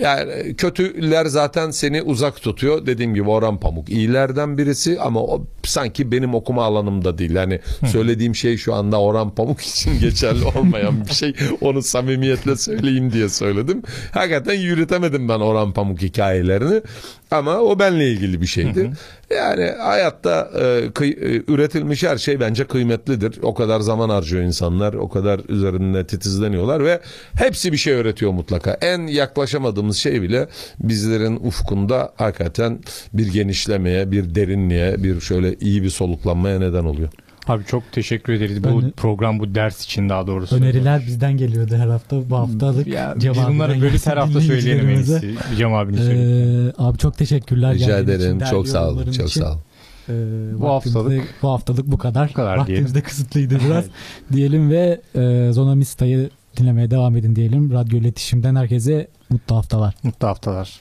Yani 0.00 0.54
kötüler 0.56 1.26
zaten 1.26 1.70
seni 1.70 2.02
uzak 2.02 2.42
tutuyor. 2.42 2.86
Dediğim 2.86 3.14
gibi 3.14 3.30
Orhan 3.30 3.60
Pamuk 3.60 3.88
iyilerden 3.88 4.58
birisi 4.58 5.00
ama 5.00 5.20
o 5.22 5.46
sanki 5.64 6.12
benim 6.12 6.34
okuma 6.34 6.64
alanımda 6.64 7.18
değil. 7.18 7.30
Yani 7.30 7.60
söylediğim 7.86 8.34
şey 8.34 8.56
şu 8.56 8.74
anda 8.74 9.00
Orhan 9.00 9.34
Pamuk 9.34 9.60
için 9.60 10.00
geçerli 10.00 10.44
olmayan 10.58 11.04
bir 11.06 11.12
şey. 11.14 11.34
Onu 11.60 11.82
samimiyetle 11.82 12.56
söyleyeyim 12.56 13.12
diye 13.12 13.28
söyledim. 13.28 13.82
Hakikaten 14.12 14.54
yürütemedim 14.54 15.28
ben 15.28 15.40
Orhan 15.40 15.72
Pamuk 15.72 16.02
hikayelerini. 16.02 16.82
Ama 17.30 17.58
o 17.58 17.78
benle 17.78 18.10
ilgili 18.10 18.40
bir 18.40 18.46
şeydi. 18.46 18.90
Yani 19.36 19.70
hayatta 19.80 20.50
e, 20.54 20.60
kıy- 20.86 21.36
e, 21.38 21.42
üretilmiş 21.52 22.02
her 22.02 22.18
şey 22.18 22.40
bence 22.40 22.64
kıymetlidir. 22.64 23.38
O 23.42 23.54
kadar 23.54 23.80
zaman 23.80 24.08
harcıyor 24.08 24.42
insanlar, 24.42 24.94
o 24.94 25.08
kadar 25.08 25.40
üzerinde 25.48 26.06
titizleniyorlar 26.06 26.84
ve 26.84 27.00
hepsi 27.34 27.72
bir 27.72 27.76
şey 27.76 27.92
öğretiyor 27.94 28.32
mutlaka. 28.32 28.78
En 28.80 29.06
yaklaşamadığımız 29.06 29.89
şey 29.98 30.22
bile 30.22 30.48
bizlerin 30.80 31.36
ufkunda 31.36 32.12
hakikaten 32.16 32.78
bir 33.12 33.32
genişlemeye, 33.32 34.10
bir 34.10 34.34
derinliğe, 34.34 35.02
bir 35.04 35.20
şöyle 35.20 35.54
iyi 35.60 35.82
bir 35.82 35.90
soluklanmaya 35.90 36.58
neden 36.58 36.84
oluyor. 36.84 37.08
Abi 37.48 37.64
çok 37.64 37.92
teşekkür 37.92 38.32
ederiz 38.32 38.64
bu 38.64 38.68
Öne- 38.68 38.90
program 38.90 39.38
bu 39.38 39.54
ders 39.54 39.84
için 39.84 40.08
daha 40.08 40.26
doğrusu. 40.26 40.56
Öneriler 40.56 41.02
bizden 41.06 41.36
geliyordu 41.36 41.74
her 41.76 41.88
hafta. 41.88 42.30
Bu 42.30 42.36
haftalık 42.36 42.86
Ya, 42.86 43.14
biz 43.16 43.24
bunları 43.48 43.74
gelsin 43.76 44.10
her 44.10 44.16
hafta 44.16 44.40
söyleyelim 44.40 44.88
en 44.88 44.94
iyisi. 44.94 45.34
Cem 45.56 45.74
abinin. 45.74 45.98
Ee, 46.68 46.72
abi 46.78 46.98
çok 46.98 47.18
teşekkürler. 47.18 47.74
Rica 47.74 47.84
için, 47.98 48.04
ederim. 48.08 48.40
değerli 48.40 48.50
Çok 48.50 48.68
sağ 48.68 48.88
olun. 48.88 49.04
Çok 49.04 49.28
için. 49.28 49.40
sağ 49.40 49.50
olun. 49.52 49.60
Ee, 50.08 50.12
Bu 50.60 50.68
haftalık- 50.68 51.24
bu 51.42 51.48
haftalık 51.48 51.86
bu 51.86 51.98
kadar. 51.98 52.28
Bu 52.28 52.32
kadar 52.32 52.56
Vaktimiz 52.56 52.78
diyelim. 52.78 52.94
de 52.94 53.00
kısıtlıydı 53.02 53.58
biraz. 53.68 53.84
diyelim 54.32 54.70
ve 54.70 55.00
e, 55.14 55.52
Zonamista'yı 55.52 56.30
dinlemeye 56.60 56.90
devam 56.90 57.16
edin 57.16 57.36
diyelim. 57.36 57.72
Radyo 57.72 57.98
iletişimden 57.98 58.56
herkese 58.56 59.08
mutlu 59.30 59.56
haftalar. 59.56 59.94
Mutlu 60.02 60.28
haftalar. 60.28 60.80